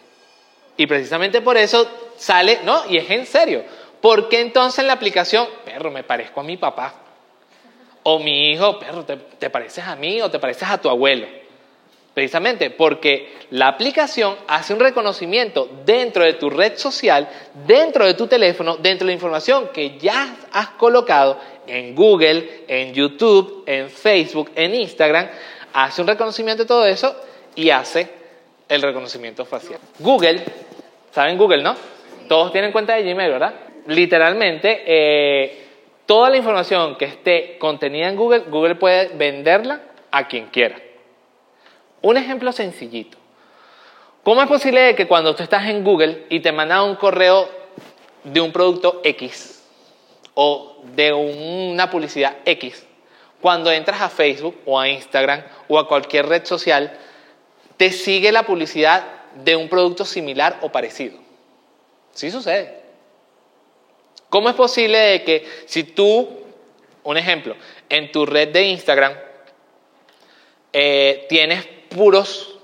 Y 0.77 0.89
precisamente 0.89 1.41
por 1.41 1.57
eso 1.57 1.89
sale, 2.17 2.59
no, 2.65 2.83
y 2.91 2.97
es 2.97 3.09
en 3.09 3.25
serio. 3.25 3.63
¿Por 4.01 4.29
qué 4.29 4.41
entonces 4.41 4.81
en 4.81 4.89
la 4.89 4.95
aplicación, 4.95 5.47
perro, 5.65 5.93
me 5.93 6.03
parezco 6.03 6.41
a 6.41 6.43
mi 6.43 6.57
papá? 6.57 6.93
O 8.03 8.19
mi 8.19 8.51
hijo, 8.51 8.81
perro, 8.81 9.05
¿te, 9.05 9.17
te 9.17 9.49
pareces 9.49 9.85
a 9.85 9.95
mí 9.95 10.21
o 10.21 10.29
te 10.29 10.41
pareces 10.41 10.69
a 10.69 10.79
tu 10.79 10.89
abuelo? 10.89 11.29
Precisamente 12.15 12.71
porque 12.71 13.35
la 13.51 13.67
aplicación 13.67 14.37
hace 14.47 14.73
un 14.73 14.79
reconocimiento 14.79 15.69
dentro 15.85 16.23
de 16.23 16.35
tu 16.35 16.49
red 16.49 16.77
social, 16.77 17.29
dentro 17.67 18.07
de 18.07 18.15
tu 18.15 18.29
teléfono, 18.29 18.77
dentro 18.77 19.05
de 19.05 19.11
la 19.11 19.15
información 19.15 19.71
que 19.73 19.99
ya 19.99 20.37
has 20.53 20.69
colocado 20.71 21.41
en 21.67 21.93
Google, 21.93 22.63
en 22.69 22.95
YouTube, 22.95 23.65
en 23.67 23.91
Facebook, 23.91 24.53
en 24.55 24.77
Instagram, 24.77 25.29
hace 25.73 26.03
un 26.03 26.07
reconocimiento 26.07 26.63
de 26.63 26.69
todo 26.69 26.87
eso 26.87 27.17
y 27.57 27.71
hace 27.71 28.09
el 28.69 28.81
reconocimiento 28.81 29.45
facial. 29.45 29.81
Google, 29.99 30.41
¿saben 31.11 31.37
Google, 31.37 31.65
no? 31.65 31.75
Todos 32.29 32.53
tienen 32.53 32.71
cuenta 32.71 32.95
de 32.95 33.03
Gmail, 33.03 33.33
¿verdad? 33.33 33.55
Literalmente, 33.89 34.85
eh, 34.87 35.65
toda 36.07 36.31
la 36.31 36.37
información 36.37 36.97
que 36.97 37.07
esté 37.07 37.59
contenida 37.59 38.09
en 38.09 38.15
Google, 38.15 38.45
Google 38.49 38.77
puede 38.77 39.09
venderla 39.17 39.81
a 40.13 40.29
quien 40.29 40.47
quiera. 40.47 40.77
Un 42.05 42.19
ejemplo 42.19 42.53
sencillito. 42.53 43.17
¿Cómo 44.23 44.43
es 44.43 44.47
posible 44.47 44.95
que 44.95 45.09
cuando 45.09 45.35
tú 45.35 45.43
estás 45.43 45.67
en 45.69 45.83
Google 45.83 46.27
y 46.29 46.41
te 46.41 46.53
mandan 46.53 46.83
un 46.83 46.97
correo 46.97 47.49
de 48.25 48.43
un 48.43 48.53
producto 48.53 49.01
X, 49.03 49.63
o 50.35 50.83
de 50.95 51.15
una 51.15 51.89
publicidad 51.89 52.37
X, 52.45 52.85
cuando 53.41 53.73
entras 53.73 54.03
a 54.03 54.11
Facebook 54.11 54.61
o 54.67 54.79
a 54.79 54.87
Instagram 54.87 55.45
o 55.67 55.79
a 55.79 55.89
cualquier 55.89 56.27
red 56.27 56.45
social, 56.45 56.95
te 57.79 57.91
sigue 57.91 58.33
la 58.33 58.43
publicidad 58.43 59.07
de 59.43 59.57
un 59.57 59.71
producto 59.71 60.05
similar 60.05 60.59
o 60.61 60.71
parecido. 60.71 61.19
Sí 62.13 62.31
sucede. 62.31 62.83
¿Cómo 64.29 64.51
es 64.51 64.55
posible 64.55 65.23
que 65.25 65.49
si 65.65 65.85
tú, 65.85 66.29
un 67.03 67.17
ejemplo, 67.17 67.57
en 67.89 68.13
tu 68.13 68.27
red 68.27 68.49
de 68.49 68.65
Instagram 68.65 69.15
eh, 70.71 71.25
tienes 71.31 71.74
puros 71.95 72.57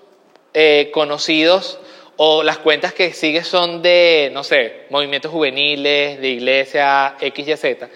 eh, 0.53 0.91
conocidos 0.93 1.79
o 2.17 2.43
las 2.43 2.59
cuentas 2.59 2.93
que 2.93 3.13
sigues 3.13 3.47
son 3.47 3.81
de, 3.81 4.31
no 4.33 4.45
sé, 4.45 4.87
movimientos 4.91 5.31
juveniles, 5.31 6.21
de 6.21 6.29
iglesia, 6.29 7.17
X, 7.21 7.49
Y, 7.49 7.57
Z. 7.57 7.89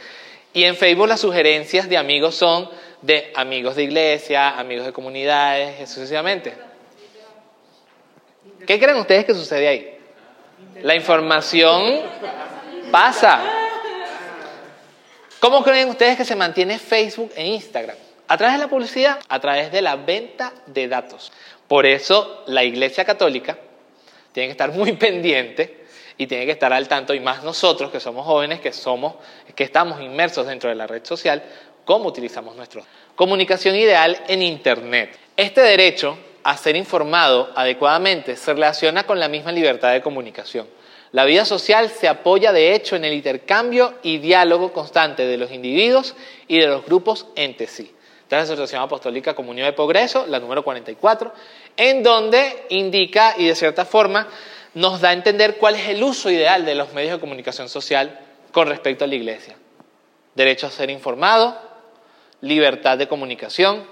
Y 0.55 0.65
en 0.65 0.77
Facebook 0.77 1.09
las 1.09 1.21
sugerencias 1.21 1.89
de 1.89 1.99
amigos 1.99 2.37
son 2.37 2.71
de 3.03 3.33
amigos 3.35 3.77
de 3.77 3.83
iglesia, 3.83 4.59
amigos 4.59 4.87
de 4.87 4.93
comunidades, 4.93 5.91
sucesivamente. 5.91 6.55
¿Qué 8.67 8.79
creen 8.79 8.97
ustedes 8.97 9.27
que 9.27 9.35
sucede 9.35 9.69
ahí? 9.69 9.99
La 10.83 10.95
información 10.95 12.01
pasa. 12.91 13.43
¿Cómo 15.39 15.63
creen 15.63 15.89
ustedes 15.91 16.17
que 16.17 16.25
se 16.25 16.35
mantiene 16.35 16.79
Facebook 16.79 17.31
e 17.37 17.45
Instagram? 17.47 17.97
¿A 18.29 18.37
través 18.37 18.57
de 18.57 18.63
la 18.65 18.69
publicidad? 18.69 19.21
A 19.29 19.41
través 19.41 19.71
de 19.71 19.83
la 19.83 19.97
venta 19.97 20.53
de 20.67 20.89
datos. 20.89 21.33
Por 21.69 21.87
eso 21.87 22.43
la 22.47 22.65
Iglesia 22.65 23.05
Católica 23.05 23.59
tiene 24.33 24.49
que 24.49 24.53
estar 24.53 24.73
muy 24.73 24.93
pendiente 24.97 25.85
y 26.17 26.27
tiene 26.27 26.47
que 26.47 26.53
estar 26.53 26.73
al 26.73 26.87
tanto, 26.87 27.13
y 27.13 27.21
más 27.21 27.43
nosotros 27.43 27.91
que 27.91 27.99
somos 27.99 28.25
jóvenes, 28.25 28.61
que, 28.61 28.73
somos, 28.73 29.15
que 29.55 29.65
estamos 29.65 30.01
inmersos 30.01 30.47
dentro 30.47 30.71
de 30.71 30.77
la 30.77 30.87
red 30.87 31.05
social, 31.05 31.43
cómo 31.85 32.07
utilizamos 32.07 32.55
nuestro. 32.55 32.85
Comunicación 33.17 33.75
ideal 33.75 34.23
en 34.29 34.43
Internet. 34.43 35.19
Este 35.37 35.61
derecho 35.61 36.17
a 36.45 36.57
ser 36.57 36.77
informado 36.77 37.51
adecuadamente 37.57 38.37
se 38.37 38.53
relaciona 38.53 39.05
con 39.05 39.19
la 39.19 39.29
misma 39.29 39.51
libertad 39.51 39.93
de 39.93 40.03
comunicación. 40.03 40.69
La 41.11 41.25
vida 41.25 41.45
social 41.45 41.91
se 41.91 42.09
apoya 42.09 42.53
de 42.53 42.75
hecho 42.75 42.97
en 42.97 43.05
el 43.05 43.15
intercambio 43.15 43.95
y 44.03 44.19
diálogo 44.19 44.73
constante 44.73 45.27
de 45.27 45.37
los 45.37 45.53
individuos 45.53 46.15
y 46.49 46.59
de 46.59 46.67
los 46.67 46.85
grupos 46.85 47.27
entre 47.37 47.67
sí. 47.67 47.93
Esta 48.25 48.41
es 48.41 48.49
la 48.49 48.55
Asociación 48.55 48.83
Apostólica 48.83 49.35
Comunión 49.35 49.67
de 49.67 49.75
Progreso, 49.75 50.27
la 50.27 50.41
número 50.41 50.65
44, 50.65 51.33
en 51.77 52.03
donde 52.03 52.65
indica 52.71 53.35
y 53.37 53.47
de 53.47 53.55
cierta 53.55 53.85
forma 53.85 54.29
nos 54.73 55.03
da 55.03 55.11
a 55.11 55.13
entender 55.13 55.59
cuál 55.59 55.75
es 55.75 55.89
el 55.89 56.03
uso 56.03 56.31
ideal 56.31 56.65
de 56.65 56.75
los 56.75 56.95
medios 56.95 57.13
de 57.13 57.21
comunicación 57.21 57.69
social 57.69 58.19
con 58.51 58.69
respecto 58.69 59.05
a 59.05 59.09
la 59.09 59.15
iglesia. 59.15 59.57
Derecho 60.35 60.67
a 60.67 60.71
ser 60.71 60.89
informado, 60.89 61.55
libertad 62.41 62.97
de 62.97 63.09
comunicación, 63.09 63.85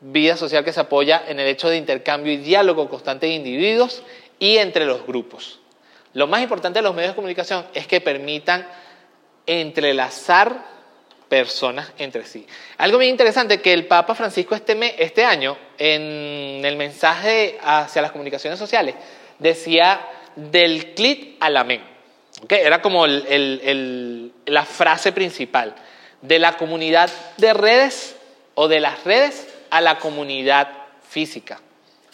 vida 0.00 0.36
social 0.36 0.64
que 0.64 0.72
se 0.72 0.80
apoya 0.80 1.24
en 1.26 1.40
el 1.40 1.48
hecho 1.48 1.68
de 1.68 1.76
intercambio 1.76 2.32
y 2.32 2.36
diálogo 2.36 2.88
constante 2.88 3.26
de 3.26 3.32
individuos 3.32 4.04
y 4.38 4.58
entre 4.58 4.84
los 4.86 5.04
grupos. 5.04 5.58
Lo 6.12 6.28
más 6.28 6.40
importante 6.40 6.78
de 6.78 6.84
los 6.84 6.94
medios 6.94 7.12
de 7.12 7.16
comunicación 7.16 7.66
es 7.74 7.88
que 7.88 8.00
permitan 8.00 8.68
entrelazar 9.44 10.75
personas 11.28 11.92
entre 11.98 12.24
sí. 12.24 12.46
Algo 12.78 12.98
bien 12.98 13.10
interesante 13.10 13.60
que 13.60 13.72
el 13.72 13.86
Papa 13.86 14.14
Francisco 14.14 14.54
este, 14.54 15.02
este 15.02 15.24
año, 15.24 15.56
en 15.78 16.64
el 16.64 16.76
mensaje 16.76 17.58
hacia 17.62 18.02
las 18.02 18.12
comunicaciones 18.12 18.58
sociales, 18.58 18.94
decía 19.38 20.00
del 20.36 20.94
clic 20.94 21.36
al 21.40 21.56
amén. 21.56 21.82
Era 22.48 22.82
como 22.82 23.06
la 23.06 24.64
frase 24.64 25.12
principal, 25.12 25.74
de 26.20 26.38
la 26.38 26.56
comunidad 26.56 27.10
de 27.38 27.54
redes 27.54 28.16
o 28.54 28.68
de 28.68 28.80
las 28.80 29.04
redes 29.04 29.48
a 29.70 29.80
la 29.80 29.98
comunidad 29.98 30.68
física. 31.08 31.60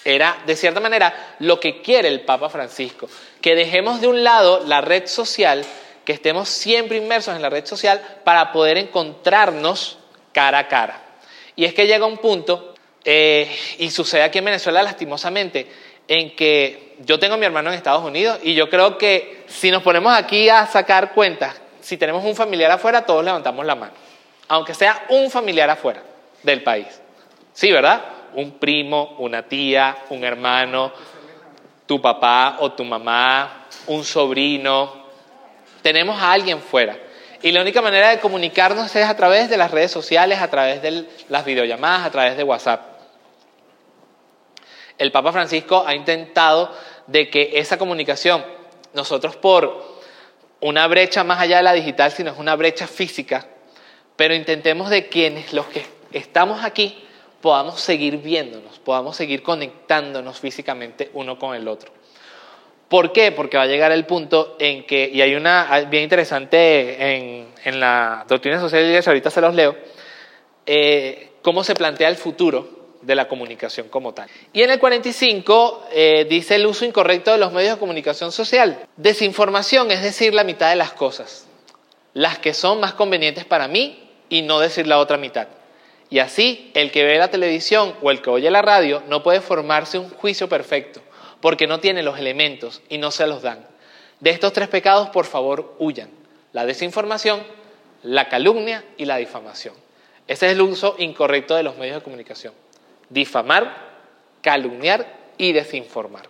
Era, 0.05 0.37
de 0.47 0.57
cierta 0.57 0.81
manera, 0.81 1.37
lo 1.39 1.61
que 1.61 1.81
quiere 1.81 2.09
el 2.09 2.23
Papa 2.23 2.49
Francisco, 2.49 3.09
que 3.41 3.55
dejemos 3.55 4.01
de 4.01 4.09
un 4.09 4.25
lado 4.25 4.65
la 4.67 4.81
red 4.81 5.07
social, 5.07 5.65
que 6.05 6.13
estemos 6.13 6.49
siempre 6.49 6.97
inmersos 6.97 7.35
en 7.35 7.43
la 7.43 7.51
red 7.51 7.65
social 7.65 8.01
para 8.25 8.53
poder 8.53 8.79
encontrarnos 8.79 9.99
cara 10.33 10.59
a 10.59 10.69
cara. 10.69 11.01
Y 11.57 11.65
es 11.65 11.75
que 11.75 11.87
llega 11.87 12.07
un 12.07 12.19
punto, 12.19 12.75
eh, 13.05 13.51
y 13.79 13.91
sucede 13.91 14.23
aquí 14.23 14.39
en 14.39 14.47
Venezuela 14.47 14.83
lastimosamente, 14.83 15.67
en 16.09 16.35
que 16.35 16.97
yo 17.01 17.19
tengo 17.19 17.35
a 17.35 17.37
mi 17.37 17.47
hermano 17.47 17.71
en 17.71 17.77
Estados 17.77 18.05
Unidos 18.05 18.39
y 18.43 18.55
yo 18.55 18.69
creo 18.69 18.99
que 18.99 19.45
si 19.47 19.71
nos 19.71 19.83
ponemos 19.83 20.15
aquí 20.15 20.49
a 20.49 20.67
sacar 20.67 21.13
cuentas, 21.13 21.61
si 21.81 21.97
tenemos 21.97 22.25
un 22.25 22.37
familiar 22.37 22.71
afuera, 22.71 23.05
todos 23.05 23.25
levantamos 23.25 23.65
la 23.67 23.75
mano, 23.75 23.93
aunque 24.49 24.75
sea 24.75 25.07
un 25.09 25.31
familiar 25.31 25.69
afuera 25.71 26.03
del 26.43 26.63
país. 26.63 26.87
Sí, 27.53 27.71
¿verdad? 27.71 28.03
Un 28.35 28.53
primo, 28.53 29.17
una 29.19 29.43
tía, 29.43 29.99
un 30.11 30.25
hermano, 30.25 30.93
tu 31.87 32.01
papá 32.01 32.57
o 32.61 32.73
tu 32.73 32.85
mamá, 32.85 33.67
un 33.87 34.05
sobrino. 34.05 35.02
Tenemos 35.83 36.21
a 36.21 36.33
alguien 36.33 36.61
fuera. 36.61 36.97
Y 37.43 37.51
la 37.53 37.61
única 37.61 37.83
manera 37.83 38.11
de 38.11 38.21
comunicarnos 38.21 38.95
es 38.95 39.05
a 39.05 39.17
través 39.17 39.51
de 39.51 39.57
las 39.57 39.71
redes 39.71 39.91
sociales, 39.91 40.41
a 40.41 40.49
través 40.49 40.81
de 40.81 41.07
las 41.29 41.45
videollamadas, 41.45 42.07
a 42.07 42.11
través 42.11 42.37
de 42.37 42.45
WhatsApp 42.45 42.93
el 45.03 45.11
Papa 45.11 45.33
Francisco 45.33 45.85
ha 45.87 45.95
intentado 45.95 46.73
de 47.07 47.29
que 47.29 47.53
esa 47.55 47.77
comunicación, 47.77 48.45
nosotros 48.95 49.37
por 49.37 50.01
una 50.61 50.87
brecha 50.87 51.25
más 51.25 51.41
allá 51.41 51.57
de 51.57 51.65
la 51.65 51.73
digital, 51.73 52.13
sino 52.13 52.31
es 52.31 52.39
una 52.39 52.55
brecha 52.55 52.87
física, 52.87 53.47
pero 54.15 54.35
intentemos 54.35 54.91
de 54.91 55.09
quienes 55.09 55.53
los 55.53 55.67
que 55.67 55.85
estamos 56.13 56.65
aquí 56.65 57.05
podamos 57.41 57.81
seguir 57.81 58.19
viéndonos, 58.19 58.79
podamos 58.79 59.17
seguir 59.17 59.43
conectándonos 59.43 60.39
físicamente 60.39 61.11
uno 61.15 61.37
con 61.37 61.57
el 61.57 61.67
otro. 61.67 61.91
¿Por 62.93 63.11
qué? 63.11 63.33
Porque 63.33 63.57
va 63.57 63.63
a 63.63 63.67
llegar 63.67 63.91
el 63.91 64.05
punto 64.05 64.55
en 64.59 64.85
que, 64.85 65.09
y 65.11 65.23
hay 65.23 65.35
una 65.35 65.87
bien 65.89 66.03
interesante 66.03 67.47
en, 67.65 67.81
la 67.81 68.27
doctrina 68.29 68.61
social 68.61 68.85
y 68.85 68.95
ahorita 68.95 69.31
se 69.31 69.41
los 69.41 69.55
leo, 69.55 69.75
eh, 70.67 71.31
cómo 71.41 71.65
se 71.65 71.75
plantea 71.75 72.11
el 72.11 72.17
futuro 72.17 72.69
de 73.01 73.15
la 73.15 73.29
comunicación 73.29 73.89
como 73.89 74.13
tal. 74.13 74.29
Y 74.53 74.61
en 74.61 74.71
el 74.73 74.79
45 74.79 75.87
eh, 75.91 76.27
dice 76.29 76.57
el 76.57 76.67
uso 76.67 76.85
incorrecto 76.85 77.33
de 77.33 77.39
los 77.39 77.51
medios 77.55 77.77
de 77.77 77.81
comunicación 77.81 78.31
social. 78.31 78.85
Desinformación 78.99 79.91
es 79.91 80.03
decir 80.03 80.35
la 80.35 80.45
mitad 80.45 80.69
de 80.69 80.77
las 80.77 80.93
cosas, 80.93 81.47
las 82.13 82.41
que 82.41 82.53
son 82.53 82.79
más 82.79 82.93
convenientes 82.93 83.47
para 83.47 83.69
mí 83.69 84.07
y 84.29 84.43
no 84.43 84.61
decir 84.61 84.87
la 84.87 84.99
otra 84.99 85.17
mitad. 85.17 85.49
Y 86.11 86.19
así, 86.19 86.71
el 86.75 86.91
que 86.91 87.05
ve 87.05 87.17
la 87.17 87.31
televisión 87.31 87.95
o 88.03 88.11
el 88.11 88.21
que 88.21 88.29
oye 88.29 88.51
la 88.51 88.61
radio 88.61 89.03
no 89.09 89.23
puede 89.23 89.41
formarse 89.41 89.99
un 89.99 90.11
juicio 90.11 90.47
perfecto, 90.47 91.01
porque 91.43 91.67
no 91.67 91.81
tiene 91.81 92.03
los 92.03 92.19
elementos 92.19 92.81
y 92.89 92.97
no 92.97 93.11
se 93.11 93.27
los 93.27 93.43
dan. 93.43 93.67
De 94.21 94.31
estos 94.31 94.55
tres 94.55 94.69
pecados, 94.69 95.11
por 95.11 95.27
favor, 95.27 95.77
huyan. 95.79 96.09
La 96.55 96.65
desinformación, 96.65 97.43
la 98.03 98.31
calumnia 98.31 98.83
y 98.97 99.05
la 99.05 99.19
difamación. 99.19 99.75
Ese 100.27 100.47
es 100.47 100.53
el 100.53 100.63
uso 100.63 100.95
incorrecto 100.99 101.55
de 101.55 101.63
los 101.63 101.77
medios 101.77 101.97
de 101.97 102.03
comunicación 102.03 102.55
difamar, 103.13 103.77
calumniar 104.41 105.07
y 105.37 105.53
desinformar. 105.53 106.29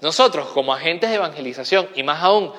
Nosotros, 0.00 0.48
como 0.48 0.74
agentes 0.74 1.10
de 1.10 1.16
evangelización, 1.16 1.88
y 1.94 2.02
más 2.02 2.22
aún 2.22 2.52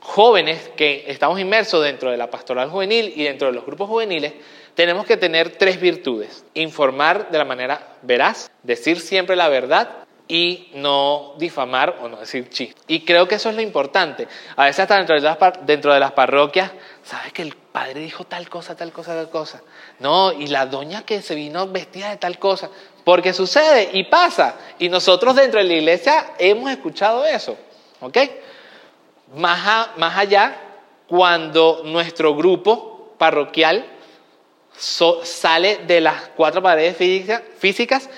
jóvenes 0.00 0.70
que 0.76 1.04
estamos 1.08 1.40
inmersos 1.40 1.82
dentro 1.82 2.10
de 2.10 2.16
la 2.16 2.30
pastoral 2.30 2.70
juvenil 2.70 3.12
y 3.16 3.24
dentro 3.24 3.48
de 3.48 3.54
los 3.54 3.64
grupos 3.64 3.88
juveniles, 3.88 4.34
tenemos 4.74 5.06
que 5.06 5.16
tener 5.16 5.56
tres 5.56 5.80
virtudes. 5.80 6.44
Informar 6.54 7.30
de 7.30 7.38
la 7.38 7.44
manera 7.44 7.96
veraz, 8.02 8.50
decir 8.62 9.00
siempre 9.00 9.34
la 9.34 9.48
verdad 9.48 10.03
y 10.26 10.70
no 10.74 11.34
difamar 11.38 11.98
o 12.00 12.08
no 12.08 12.16
decir 12.18 12.48
chiste. 12.48 12.80
Y 12.86 13.04
creo 13.04 13.28
que 13.28 13.34
eso 13.34 13.50
es 13.50 13.56
lo 13.56 13.62
importante. 13.62 14.26
A 14.56 14.64
veces 14.64 14.80
hasta 14.80 14.96
dentro 14.96 15.14
de 15.14 15.20
las, 15.20 15.38
dentro 15.66 15.92
de 15.92 16.00
las 16.00 16.12
parroquias, 16.12 16.70
¿sabes 17.02 17.32
que 17.32 17.42
el 17.42 17.54
padre 17.54 18.00
dijo 18.00 18.24
tal 18.24 18.48
cosa, 18.48 18.74
tal 18.74 18.90
cosa, 18.92 19.14
tal 19.14 19.28
cosa? 19.28 19.62
No, 19.98 20.32
y 20.32 20.46
la 20.46 20.66
doña 20.66 21.04
que 21.04 21.20
se 21.20 21.34
vino 21.34 21.66
vestida 21.68 22.10
de 22.10 22.16
tal 22.16 22.38
cosa. 22.38 22.70
Porque 23.04 23.34
sucede 23.34 23.90
y 23.92 24.04
pasa. 24.04 24.56
Y 24.78 24.88
nosotros 24.88 25.36
dentro 25.36 25.60
de 25.60 25.66
la 25.66 25.74
iglesia 25.74 26.32
hemos 26.38 26.70
escuchado 26.70 27.24
eso. 27.26 27.58
¿Ok? 28.00 28.16
Más, 29.36 29.88
más 29.98 30.16
allá, 30.16 30.56
cuando 31.06 31.82
nuestro 31.84 32.34
grupo 32.34 33.14
parroquial 33.18 33.84
sale 34.76 35.78
de 35.86 36.00
las 36.00 36.30
cuatro 36.36 36.62
paredes 36.62 36.96
físicas 37.58 38.08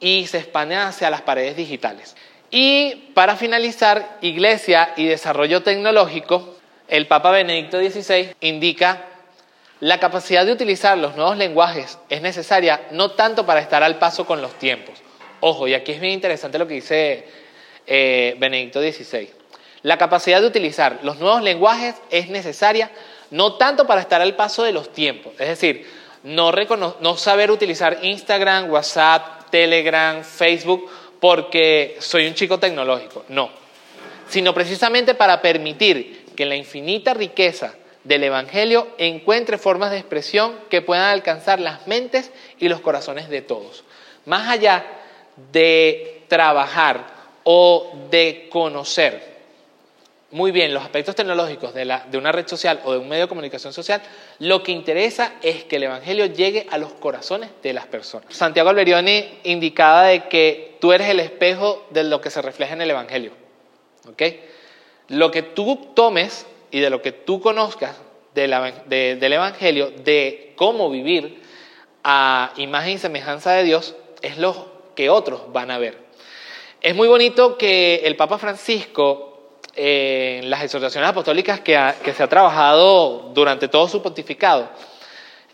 y 0.00 0.26
se 0.26 0.38
expande 0.38 0.76
hacia 0.76 1.10
las 1.10 1.22
paredes 1.22 1.56
digitales. 1.56 2.16
Y 2.50 3.10
para 3.14 3.36
finalizar, 3.36 4.18
Iglesia 4.20 4.92
y 4.96 5.06
Desarrollo 5.06 5.62
Tecnológico, 5.62 6.56
el 6.88 7.06
Papa 7.06 7.30
Benedicto 7.30 7.78
XVI 7.78 8.34
indica 8.40 9.04
la 9.80 10.00
capacidad 10.00 10.46
de 10.46 10.52
utilizar 10.52 10.96
los 10.96 11.16
nuevos 11.16 11.36
lenguajes 11.36 11.98
es 12.08 12.22
necesaria 12.22 12.86
no 12.92 13.10
tanto 13.10 13.44
para 13.44 13.60
estar 13.60 13.82
al 13.82 13.98
paso 13.98 14.24
con 14.24 14.40
los 14.40 14.54
tiempos. 14.58 15.02
Ojo, 15.40 15.68
y 15.68 15.74
aquí 15.74 15.92
es 15.92 16.00
bien 16.00 16.14
interesante 16.14 16.58
lo 16.58 16.66
que 16.66 16.74
dice 16.74 17.26
eh, 17.86 18.36
Benedicto 18.38 18.80
XVI. 18.80 19.28
La 19.82 19.98
capacidad 19.98 20.40
de 20.40 20.46
utilizar 20.46 21.00
los 21.02 21.18
nuevos 21.18 21.42
lenguajes 21.42 21.94
es 22.10 22.30
necesaria 22.30 22.90
no 23.30 23.54
tanto 23.56 23.86
para 23.86 24.00
estar 24.00 24.22
al 24.22 24.34
paso 24.34 24.62
de 24.62 24.72
los 24.72 24.92
tiempos, 24.92 25.34
es 25.38 25.48
decir, 25.48 25.86
no, 26.26 26.96
no 27.00 27.16
saber 27.16 27.50
utilizar 27.50 27.98
Instagram, 28.02 28.70
WhatsApp, 28.70 29.48
Telegram, 29.50 30.24
Facebook, 30.24 30.90
porque 31.20 31.96
soy 32.00 32.26
un 32.26 32.34
chico 32.34 32.58
tecnológico. 32.58 33.24
No. 33.28 33.48
Sino 34.28 34.52
precisamente 34.52 35.14
para 35.14 35.40
permitir 35.40 36.26
que 36.34 36.44
la 36.44 36.56
infinita 36.56 37.14
riqueza 37.14 37.74
del 38.02 38.24
Evangelio 38.24 38.88
encuentre 38.98 39.56
formas 39.56 39.92
de 39.92 39.98
expresión 39.98 40.56
que 40.68 40.82
puedan 40.82 41.10
alcanzar 41.10 41.60
las 41.60 41.86
mentes 41.86 42.30
y 42.58 42.68
los 42.68 42.80
corazones 42.80 43.28
de 43.28 43.42
todos. 43.42 43.84
Más 44.24 44.48
allá 44.48 44.84
de 45.52 46.22
trabajar 46.28 47.06
o 47.44 47.92
de 48.10 48.48
conocer 48.50 49.35
muy 50.30 50.50
bien 50.50 50.74
los 50.74 50.82
aspectos 50.82 51.14
tecnológicos 51.14 51.72
de, 51.72 52.00
una 52.14 52.32
red 52.32 52.48
social 52.48 52.80
o 52.84 52.92
de 52.92 52.98
un 52.98 53.08
medio 53.08 53.24
de 53.24 53.28
comunicación 53.28 53.72
social, 53.72 54.02
lo 54.40 54.62
que 54.62 54.72
interesa 54.72 55.34
es 55.42 55.64
que 55.64 55.76
el 55.76 55.84
Evangelio 55.84 56.26
llegue 56.26 56.66
a 56.70 56.78
los 56.78 56.92
corazones 56.92 57.50
de 57.62 57.72
las 57.72 57.86
personas. 57.86 58.34
Santiago 58.34 58.70
Alberioni 58.70 59.38
indicaba 59.44 60.04
de 60.04 60.24
que 60.28 60.76
tú 60.80 60.92
eres 60.92 61.08
el 61.08 61.20
espejo 61.20 61.86
de 61.90 62.04
lo 62.04 62.20
que 62.20 62.30
se 62.30 62.42
refleja 62.42 62.74
en 62.74 62.82
el 62.82 62.90
Evangelio. 62.90 63.32
Lo 65.08 65.30
que 65.30 65.42
tú 65.42 65.90
tomes 65.94 66.46
y 66.70 66.80
de 66.80 66.90
lo 66.90 67.02
que 67.02 67.12
tú 67.12 67.40
conozcas 67.40 67.96
del 68.34 68.52
Evangelio, 69.32 69.90
de 69.90 70.52
cómo 70.56 70.90
vivir 70.90 71.40
a 72.02 72.52
imagen 72.56 72.94
y 72.94 72.98
semejanza 72.98 73.52
de 73.52 73.64
Dios, 73.64 73.94
es 74.22 74.38
lo 74.38 74.72
que 74.94 75.08
otros 75.08 75.52
van 75.52 75.70
a 75.70 75.78
ver. 75.78 75.98
Es 76.80 76.94
muy 76.94 77.08
bonito 77.08 77.56
que 77.56 78.02
el 78.04 78.16
Papa 78.16 78.38
Francisco 78.38 79.35
en 79.76 80.48
las 80.48 80.62
exhortaciones 80.62 81.10
apostólicas 81.10 81.60
que, 81.60 81.92
se 82.16 82.22
ha 82.22 82.28
trabajado 82.28 83.30
durante 83.34 83.68
todo 83.68 83.88
su 83.88 84.02
pontificado, 84.02 84.70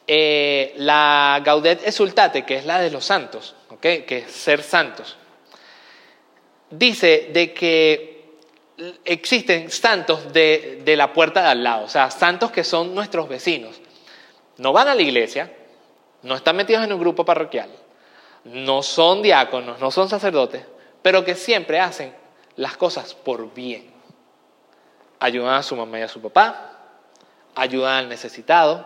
eh, 0.07 0.75
la 0.77 1.41
Gaudet 1.45 1.87
Exultate, 1.87 2.45
que 2.45 2.57
es 2.57 2.65
la 2.65 2.81
de 2.81 2.91
los 2.91 3.05
santos, 3.05 3.55
que 3.81 4.05
es 4.09 4.33
ser 4.33 4.63
santos, 4.63 5.17
dice 6.71 7.31
de 7.33 7.53
que 7.53 8.13
existen 9.05 9.71
santos 9.71 10.33
de, 10.33 10.83
de 10.85 10.97
la 10.97 11.13
puerta 11.13 11.43
de 11.43 11.49
al 11.49 11.65
lado, 11.65 11.85
o 11.85 11.89
sea, 11.89 12.11
santos 12.11 12.53
que 12.53 12.65
son 12.65 12.95
nuestros 12.95 13.29
vecinos. 13.29 13.81
No 14.59 14.73
van 14.73 14.89
a 14.89 14.95
la 14.95 15.03
iglesia, 15.03 15.53
no 16.23 16.37
están 16.37 16.57
metidos 16.57 16.85
en 16.85 16.93
un 16.93 17.01
grupo 17.01 17.25
parroquial, 17.25 17.71
no 18.45 18.83
son 18.83 19.23
diáconos, 19.23 19.81
no 19.81 19.91
son 19.91 20.09
sacerdotes, 20.09 20.63
pero 21.03 21.25
que 21.25 21.35
siempre 21.35 21.81
hacen 21.81 22.15
las 22.57 22.77
cosas 22.77 23.15
por 23.15 23.53
bien 23.53 23.92
ayudan 25.23 25.55
a 25.55 25.63
su 25.63 25.77
mamá 25.77 26.01
y 26.01 26.03
a 26.03 26.09
su 26.09 26.21
papá, 26.21 26.73
ayudan 27.55 27.95
al 27.95 28.09
necesitado, 28.09 28.85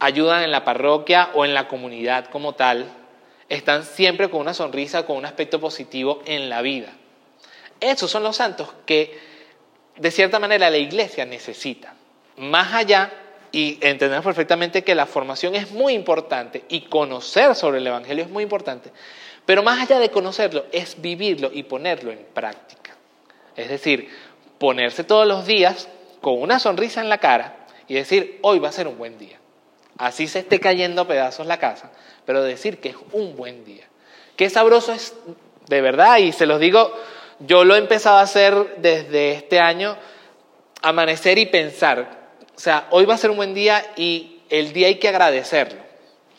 ayudan 0.00 0.42
en 0.42 0.50
la 0.50 0.64
parroquia 0.64 1.30
o 1.34 1.44
en 1.44 1.54
la 1.54 1.68
comunidad 1.68 2.26
como 2.26 2.54
tal, 2.54 2.90
están 3.48 3.84
siempre 3.84 4.28
con 4.28 4.40
una 4.40 4.54
sonrisa, 4.54 5.06
con 5.06 5.16
un 5.16 5.24
aspecto 5.24 5.60
positivo 5.60 6.20
en 6.24 6.50
la 6.50 6.62
vida. 6.62 6.88
Esos 7.78 8.10
son 8.10 8.24
los 8.24 8.36
santos 8.36 8.74
que 8.86 9.20
de 9.96 10.10
cierta 10.10 10.40
manera 10.40 10.68
la 10.68 10.78
iglesia 10.78 11.24
necesita. 11.24 11.94
más 12.36 12.72
allá 12.72 13.12
y 13.52 13.78
entendemos 13.82 14.24
perfectamente 14.24 14.82
que 14.82 14.94
la 14.94 15.04
formación 15.04 15.54
es 15.54 15.70
muy 15.72 15.92
importante 15.92 16.64
y 16.68 16.82
conocer 16.82 17.54
sobre 17.54 17.78
el 17.78 17.86
Evangelio 17.86 18.24
es 18.24 18.30
muy 18.30 18.42
importante, 18.42 18.90
pero 19.44 19.62
más 19.62 19.78
allá 19.80 19.98
de 19.98 20.10
conocerlo 20.10 20.64
es 20.72 21.00
vivirlo 21.00 21.50
y 21.52 21.64
ponerlo 21.64 22.10
en 22.10 22.24
práctica. 22.32 22.80
Es 23.56 23.68
decir, 23.68 24.08
ponerse 24.60 25.02
todos 25.02 25.26
los 25.26 25.46
días 25.46 25.88
con 26.20 26.40
una 26.40 26.60
sonrisa 26.60 27.00
en 27.00 27.08
la 27.08 27.18
cara 27.18 27.66
y 27.88 27.94
decir, 27.94 28.38
hoy 28.42 28.60
va 28.60 28.68
a 28.68 28.72
ser 28.72 28.86
un 28.86 28.98
buen 28.98 29.18
día. 29.18 29.38
Así 29.98 30.28
se 30.28 30.40
esté 30.40 30.60
cayendo 30.60 31.02
a 31.02 31.08
pedazos 31.08 31.46
la 31.46 31.58
casa, 31.58 31.90
pero 32.24 32.44
decir 32.44 32.78
que 32.78 32.90
es 32.90 32.96
un 33.12 33.34
buen 33.34 33.64
día. 33.64 33.84
Qué 34.36 34.48
sabroso 34.48 34.92
es 34.92 35.14
de 35.66 35.80
verdad, 35.80 36.18
y 36.18 36.32
se 36.32 36.46
los 36.46 36.60
digo, 36.60 36.92
yo 37.40 37.64
lo 37.64 37.74
he 37.74 37.78
empezado 37.78 38.18
a 38.18 38.22
hacer 38.22 38.76
desde 38.76 39.32
este 39.32 39.60
año, 39.60 39.96
amanecer 40.82 41.38
y 41.38 41.46
pensar, 41.46 42.20
o 42.54 42.58
sea, 42.58 42.86
hoy 42.90 43.06
va 43.06 43.14
a 43.14 43.18
ser 43.18 43.30
un 43.30 43.36
buen 43.36 43.54
día 43.54 43.82
y 43.96 44.42
el 44.50 44.74
día 44.74 44.88
hay 44.88 44.96
que 44.96 45.08
agradecerlo. 45.08 45.80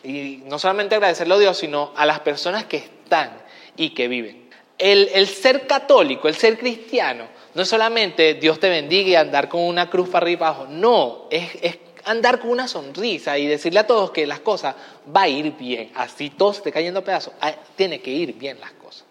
Y 0.04 0.42
no 0.44 0.58
solamente 0.58 0.94
agradecerlo 0.94 1.34
a 1.34 1.38
Dios, 1.38 1.58
sino 1.58 1.92
a 1.96 2.06
las 2.06 2.20
personas 2.20 2.64
que 2.64 2.76
están 2.76 3.32
y 3.76 3.90
que 3.90 4.06
viven. 4.06 4.48
El, 4.78 5.26
ser 5.28 5.66
católico, 5.66 6.28
el 6.28 6.34
ser 6.34 6.58
cristiano, 6.58 7.26
no 7.54 7.62
es 7.62 7.68
solamente 7.68 8.34
Dios 8.34 8.58
te 8.58 8.68
bendiga 8.68 9.10
y 9.10 9.14
andar 9.14 9.48
con 9.48 9.62
una 9.62 9.90
cruz 9.90 10.08
para 10.08 10.24
arriba 10.24 10.34
y 10.34 10.38
para 10.38 10.50
abajo, 10.50 10.66
no, 10.70 11.26
es, 11.30 11.78
andar 12.04 12.40
con 12.40 12.50
una 12.50 12.66
sonrisa 12.66 13.38
y 13.38 13.46
decirle 13.46 13.80
a 13.80 13.86
todos 13.86 14.10
que 14.10 14.26
las 14.26 14.40
cosas 14.40 14.74
va 15.14 15.22
a 15.22 15.28
ir 15.28 15.52
bien, 15.52 15.90
así 15.94 16.30
todo 16.30 16.52
se 16.52 16.58
esté 16.58 16.72
cayendo 16.72 17.00
a 17.00 17.04
pedazos, 17.04 17.34
ah, 17.40 17.52
tiene 17.76 18.00
que 18.00 18.10
ir 18.10 18.34
bien 18.34 18.58
las 18.60 18.72
cosas. 18.72 19.04